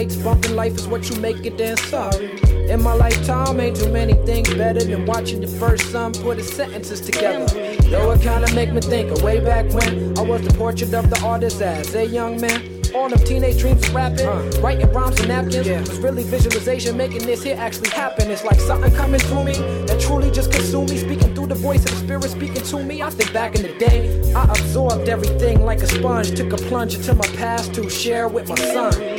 lights, 0.00 0.16
bumping 0.16 0.56
life 0.56 0.74
is 0.76 0.86
what 0.88 1.10
you 1.10 1.16
make 1.20 1.44
it. 1.44 1.58
Then 1.58 1.76
sorry. 1.76 2.40
In 2.70 2.82
my 2.82 2.94
lifetime, 2.94 3.60
ain't 3.60 3.76
too 3.76 3.92
many 3.92 4.14
things 4.24 4.48
better 4.54 4.82
than 4.82 5.04
watching 5.04 5.40
the 5.40 5.46
first 5.46 5.90
son 5.92 6.12
put 6.12 6.38
his 6.38 6.50
sentences 6.50 7.00
together. 7.02 7.46
Though 7.90 8.12
it 8.12 8.22
kinda 8.22 8.48
make 8.54 8.72
me 8.72 8.80
think 8.80 9.10
of 9.10 9.22
way 9.22 9.40
back 9.40 9.66
when 9.74 10.16
I 10.18 10.22
was 10.22 10.40
the 10.40 10.54
portrait 10.54 10.94
of 10.94 11.10
the 11.10 11.20
artist 11.22 11.60
as 11.60 11.94
a 11.94 12.06
young 12.06 12.40
man. 12.40 12.60
All 12.94 13.08
them 13.08 13.18
teenage 13.20 13.58
dreams 13.60 13.86
of 13.86 13.94
rapping, 13.94 14.26
writing 14.62 14.90
rhymes 14.92 15.20
and 15.20 15.28
napkins 15.28 15.88
was 15.90 15.98
really 16.00 16.24
visualization, 16.24 16.96
making 16.96 17.24
this 17.24 17.42
here 17.42 17.56
actually 17.56 17.90
happen. 17.90 18.30
It's 18.30 18.42
like 18.42 18.58
something 18.58 18.92
coming 18.94 19.20
through 19.20 19.44
me 19.44 19.56
that 19.88 20.00
truly 20.00 20.30
just 20.30 20.50
consumed 20.50 20.90
me, 20.90 20.96
speaking 20.96 21.32
through 21.34 21.48
the 21.48 21.60
voice 21.68 21.84
of 21.84 21.90
the 21.92 22.00
spirit 22.04 22.30
speaking 22.30 22.64
to 22.70 22.82
me. 22.82 23.02
I 23.02 23.10
think 23.10 23.32
back 23.32 23.54
in 23.54 23.62
the 23.62 23.74
day, 23.78 24.32
I 24.34 24.44
absorbed 24.44 25.08
everything 25.08 25.64
like 25.64 25.82
a 25.82 25.86
sponge, 25.86 26.34
took 26.34 26.52
a 26.52 26.56
plunge 26.68 26.94
into 26.96 27.14
my 27.14 27.28
past 27.36 27.74
to 27.74 27.88
share 27.88 28.26
with 28.26 28.48
my 28.48 28.56
son. 28.56 29.09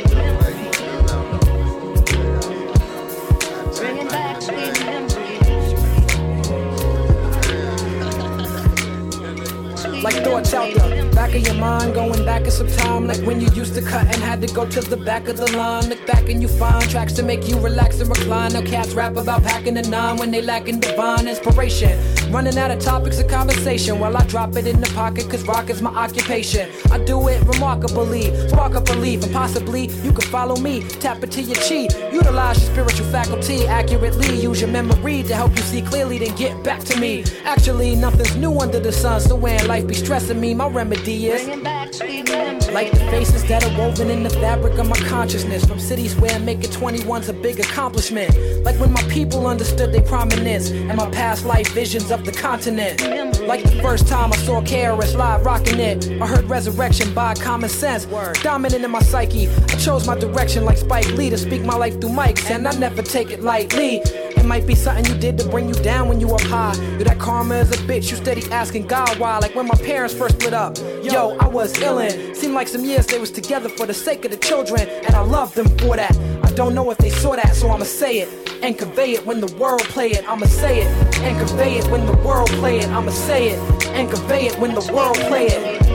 Like 10.02 10.16
thoughts 10.24 10.52
out 10.52 10.74
the 10.74 11.12
back 11.14 11.32
of 11.32 11.46
your 11.46 11.54
mind, 11.54 11.94
going 11.94 12.24
back 12.24 12.42
in 12.42 12.50
some 12.50 12.66
time. 12.66 13.06
Like 13.06 13.20
when 13.20 13.40
you 13.40 13.48
used 13.52 13.74
to 13.74 13.82
cut 13.82 14.04
and 14.06 14.16
had 14.16 14.40
to 14.40 14.52
go 14.52 14.66
to 14.68 14.80
the 14.80 14.96
back 14.96 15.28
of 15.28 15.36
the 15.36 15.50
line. 15.56 15.88
Look 15.88 16.04
back 16.08 16.28
and 16.28 16.42
you 16.42 16.48
find 16.48 16.82
tracks 16.90 17.12
to 17.14 17.22
make 17.22 17.48
you 17.48 17.56
relax 17.60 18.00
and 18.00 18.08
recline. 18.08 18.52
Now 18.52 18.62
cats 18.62 18.94
rap 18.94 19.16
about 19.16 19.44
packing 19.44 19.76
a 19.76 19.82
nine 19.82 20.16
when 20.16 20.32
they 20.32 20.42
lacking 20.42 20.80
divine 20.80 21.28
inspiration. 21.28 22.21
Running 22.30 22.56
out 22.58 22.70
of 22.70 22.80
topics 22.80 23.20
of 23.20 23.28
conversation 23.28 23.98
while 23.98 24.16
I 24.16 24.24
drop 24.26 24.56
it 24.56 24.66
in 24.66 24.80
the 24.80 24.90
pocket, 24.90 25.28
cause 25.28 25.42
rock 25.44 25.70
is 25.70 25.82
my 25.82 25.90
occupation. 25.90 26.70
I 26.90 26.98
do 26.98 27.28
it 27.28 27.42
remarkably, 27.46 28.24
spark 28.48 28.74
up 28.74 28.86
belief, 28.86 29.22
and 29.22 29.32
possibly 29.32 29.88
you 30.02 30.12
can 30.12 30.28
follow 30.30 30.56
me. 30.56 30.82
Tap 30.82 31.22
into 31.22 31.42
your 31.42 31.56
chi, 31.56 31.88
utilize 32.12 32.62
your 32.62 32.72
spiritual 32.72 33.06
faculty 33.06 33.66
accurately. 33.66 34.40
Use 34.40 34.60
your 34.60 34.70
memory 34.70 35.22
to 35.24 35.34
help 35.34 35.54
you 35.56 35.62
see 35.62 35.82
clearly, 35.82 36.18
then 36.18 36.34
get 36.36 36.62
back 36.64 36.80
to 36.84 36.98
me. 36.98 37.24
Actually, 37.44 37.94
nothing's 37.96 38.36
new 38.36 38.58
under 38.58 38.80
the 38.80 38.92
sun, 38.92 39.20
so 39.20 39.36
when 39.36 39.66
life 39.66 39.86
be 39.86 39.94
stressing 39.94 40.40
me, 40.40 40.54
my 40.54 40.68
remedy 40.68 41.28
is 41.28 41.44
Bringing 41.44 41.62
back. 41.62 42.51
Like 42.72 42.90
the 42.90 42.98
faces 43.10 43.44
that 43.48 43.64
are 43.64 43.78
woven 43.78 44.10
in 44.10 44.22
the 44.22 44.30
fabric 44.30 44.78
of 44.78 44.88
my 44.88 44.96
consciousness. 45.08 45.64
From 45.64 45.78
cities 45.78 46.16
where 46.16 46.38
making 46.38 46.70
21's 46.70 47.28
a 47.28 47.32
big 47.32 47.60
accomplishment. 47.60 48.34
Like 48.64 48.78
when 48.80 48.92
my 48.92 49.02
people 49.02 49.46
understood 49.46 49.92
their 49.92 50.02
prominence 50.02 50.70
and 50.70 50.96
my 50.96 51.10
past 51.10 51.44
life 51.44 51.68
visions 51.72 52.10
of 52.10 52.24
the 52.24 52.32
continent. 52.32 53.00
Like 53.46 53.62
the 53.62 53.82
first 53.82 54.08
time 54.08 54.32
I 54.32 54.36
saw 54.36 54.62
KRS 54.62 55.16
Live 55.16 55.44
rocking 55.44 55.80
it. 55.80 56.10
I 56.20 56.26
heard 56.26 56.44
Resurrection 56.46 57.12
by 57.12 57.34
Common 57.34 57.68
Sense. 57.68 58.06
Dominant 58.42 58.84
in 58.84 58.90
my 58.90 59.02
psyche. 59.02 59.48
I 59.48 59.76
chose 59.76 60.06
my 60.06 60.18
direction 60.18 60.64
like 60.64 60.78
Spike 60.78 61.08
Lee 61.12 61.30
to 61.30 61.38
speak 61.38 61.62
my 61.62 61.76
life 61.76 62.00
through 62.00 62.10
mics, 62.10 62.50
and 62.50 62.66
I 62.66 62.72
never 62.72 63.02
take 63.02 63.30
it 63.30 63.42
lightly. 63.42 64.00
It 64.42 64.46
might 64.46 64.66
be 64.66 64.74
something 64.74 65.04
you 65.06 65.14
did 65.20 65.38
to 65.38 65.48
bring 65.48 65.68
you 65.68 65.74
down 65.84 66.08
when 66.08 66.18
you 66.18 66.28
up 66.34 66.40
high. 66.40 66.74
Yo, 66.98 67.04
that 67.04 67.20
karma 67.20 67.54
is 67.54 67.70
a 67.70 67.76
bitch, 67.84 68.10
you 68.10 68.16
steady 68.16 68.42
asking 68.50 68.88
God 68.88 69.16
why. 69.20 69.38
Like 69.38 69.54
when 69.54 69.68
my 69.68 69.76
parents 69.76 70.12
first 70.12 70.34
split 70.34 70.52
up. 70.52 70.76
Yo, 71.04 71.36
I 71.38 71.46
was 71.46 71.72
illin'. 71.74 72.34
Seemed 72.34 72.52
like 72.52 72.66
some 72.66 72.84
years 72.84 73.06
they 73.06 73.20
was 73.20 73.30
together 73.30 73.68
for 73.68 73.86
the 73.86 73.94
sake 73.94 74.24
of 74.24 74.32
the 74.32 74.36
children, 74.36 74.80
and 74.88 75.14
I 75.14 75.20
loved 75.20 75.54
them 75.54 75.68
for 75.78 75.94
that. 75.94 76.16
I 76.42 76.50
don't 76.54 76.74
know 76.74 76.90
if 76.90 76.98
they 76.98 77.10
saw 77.10 77.36
that, 77.36 77.54
so 77.54 77.70
I'ma 77.70 77.84
say 77.84 78.18
it 78.18 78.28
and 78.64 78.76
convey 78.76 79.12
it 79.12 79.24
when 79.24 79.40
the 79.40 79.54
world 79.58 79.82
play 79.82 80.10
it. 80.10 80.28
I'ma 80.28 80.46
say 80.46 80.80
it 80.80 80.88
and 81.18 81.38
convey 81.46 81.78
it 81.78 81.86
when 81.88 82.04
the 82.04 82.16
world 82.26 82.50
play 82.50 82.80
it. 82.80 82.88
I'ma 82.88 83.12
say 83.12 83.50
it 83.50 83.60
and 83.90 84.10
convey 84.10 84.46
it 84.46 84.58
when 84.58 84.74
the 84.74 84.92
world 84.92 85.18
play 85.18 85.46
it. 85.46 85.91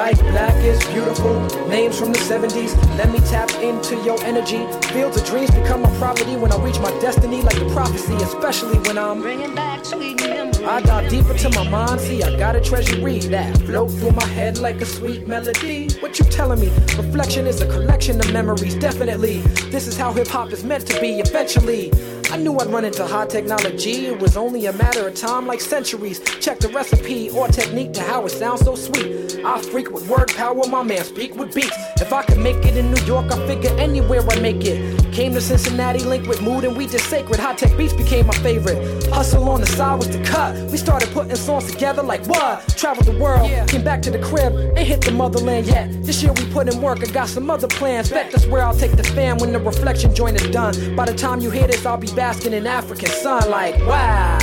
Like 0.00 0.18
black 0.20 0.56
is 0.64 0.82
beautiful, 0.86 1.38
names 1.68 1.98
from 1.98 2.10
the 2.10 2.18
70s. 2.18 2.74
Let 2.96 3.12
me 3.12 3.18
tap 3.18 3.50
into 3.60 3.96
your 3.96 4.18
energy. 4.24 4.66
Fields 4.94 5.18
of 5.18 5.26
dreams 5.26 5.50
become 5.50 5.82
my 5.82 5.94
property 5.98 6.36
when 6.36 6.50
I 6.50 6.56
reach 6.64 6.80
my 6.80 6.90
destiny, 7.00 7.42
like 7.42 7.58
the 7.58 7.68
prophecy, 7.74 8.14
especially 8.14 8.78
when 8.78 8.96
I'm 8.96 9.20
Bringing 9.20 9.54
back 9.54 9.84
sweet 9.84 10.18
memories. 10.22 10.58
I 10.62 10.80
dive 10.80 11.10
deeper 11.10 11.34
to 11.34 11.50
my 11.50 11.68
mind, 11.68 12.00
see 12.00 12.22
I 12.22 12.34
got 12.38 12.56
a 12.56 12.62
treasury 12.62 13.18
that 13.18 13.58
float 13.58 13.90
through 13.90 14.12
my 14.12 14.24
head 14.24 14.56
like 14.56 14.80
a 14.80 14.86
sweet 14.86 15.28
melody. 15.28 15.90
What 16.00 16.18
you 16.18 16.24
telling 16.24 16.60
me? 16.60 16.68
Reflection 16.96 17.46
is 17.46 17.60
a 17.60 17.66
collection 17.66 18.20
of 18.20 18.32
memories, 18.32 18.76
definitely. 18.76 19.40
This 19.70 19.86
is 19.86 19.98
how 19.98 20.14
hip 20.14 20.28
hop 20.28 20.50
is 20.50 20.64
meant 20.64 20.86
to 20.86 20.98
be 20.98 21.20
eventually. 21.20 21.90
I 22.32 22.36
knew 22.36 22.56
I'd 22.58 22.68
run 22.68 22.84
into 22.84 23.04
high 23.04 23.26
technology. 23.26 24.06
It 24.06 24.20
was 24.20 24.36
only 24.36 24.66
a 24.66 24.72
matter 24.72 25.08
of 25.08 25.16
time, 25.16 25.48
like 25.48 25.60
centuries. 25.60 26.20
Check 26.38 26.60
the 26.60 26.68
recipe 26.68 27.28
or 27.30 27.48
technique 27.48 27.92
to 27.94 28.02
how 28.02 28.24
it 28.24 28.30
sounds 28.30 28.60
so 28.60 28.76
sweet. 28.76 29.44
I 29.44 29.60
freak 29.60 29.90
with 29.90 30.08
word 30.08 30.28
power, 30.36 30.62
my 30.68 30.84
man 30.84 31.02
speak 31.02 31.34
with 31.34 31.52
beats. 31.52 31.76
If 32.00 32.12
I 32.12 32.22
could 32.22 32.38
make 32.38 32.64
it 32.64 32.76
in 32.76 32.92
New 32.92 33.02
York, 33.02 33.32
I 33.32 33.46
figure 33.48 33.70
anywhere 33.78 34.22
I 34.30 34.38
make 34.38 34.64
it. 34.64 34.99
Came 35.12 35.34
to 35.34 35.40
Cincinnati, 35.40 36.00
linked 36.00 36.28
with 36.28 36.40
Mood, 36.40 36.64
and 36.64 36.76
we 36.76 36.86
just 36.86 37.06
sacred. 37.06 37.40
Hi-Tek 37.40 37.76
beats 37.76 37.92
became 37.92 38.26
my 38.26 38.34
favorite. 38.34 39.06
Hustle 39.08 39.48
on 39.48 39.60
the 39.60 39.66
side 39.66 39.98
was 39.98 40.08
the 40.08 40.22
cut. 40.22 40.54
We 40.70 40.78
started 40.78 41.10
putting 41.10 41.34
songs 41.34 41.70
together 41.70 42.02
like 42.02 42.24
what? 42.26 42.66
Traveled 42.76 43.06
the 43.06 43.18
world, 43.18 43.50
came 43.68 43.82
back 43.82 44.02
to 44.02 44.10
the 44.10 44.20
crib, 44.20 44.54
ain't 44.76 44.86
hit 44.86 45.00
the 45.00 45.10
motherland 45.10 45.66
yet. 45.66 45.90
This 46.04 46.22
year 46.22 46.32
we 46.32 46.46
put 46.52 46.72
in 46.72 46.80
work, 46.80 47.02
I 47.02 47.10
got 47.10 47.28
some 47.28 47.50
other 47.50 47.66
plans. 47.66 48.08
Bet 48.10 48.30
that's 48.30 48.46
where 48.46 48.62
I'll 48.62 48.74
take 48.74 48.96
the 48.96 49.02
fam 49.02 49.38
when 49.38 49.52
the 49.52 49.58
reflection 49.58 50.14
joint 50.14 50.40
is 50.40 50.48
done. 50.50 50.94
By 50.94 51.06
the 51.06 51.14
time 51.14 51.40
you 51.40 51.50
hear 51.50 51.66
this, 51.66 51.84
I'll 51.84 51.96
be 51.96 52.12
basking 52.14 52.52
in 52.52 52.66
African 52.66 53.10
sun 53.10 53.50
like 53.50 53.76
wow. 53.86 54.38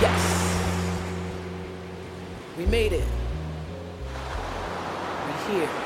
Yes. 0.00 0.22
We 2.56 2.64
made 2.66 2.94
it. 2.94 3.04
We 5.26 5.54
here. 5.54 5.83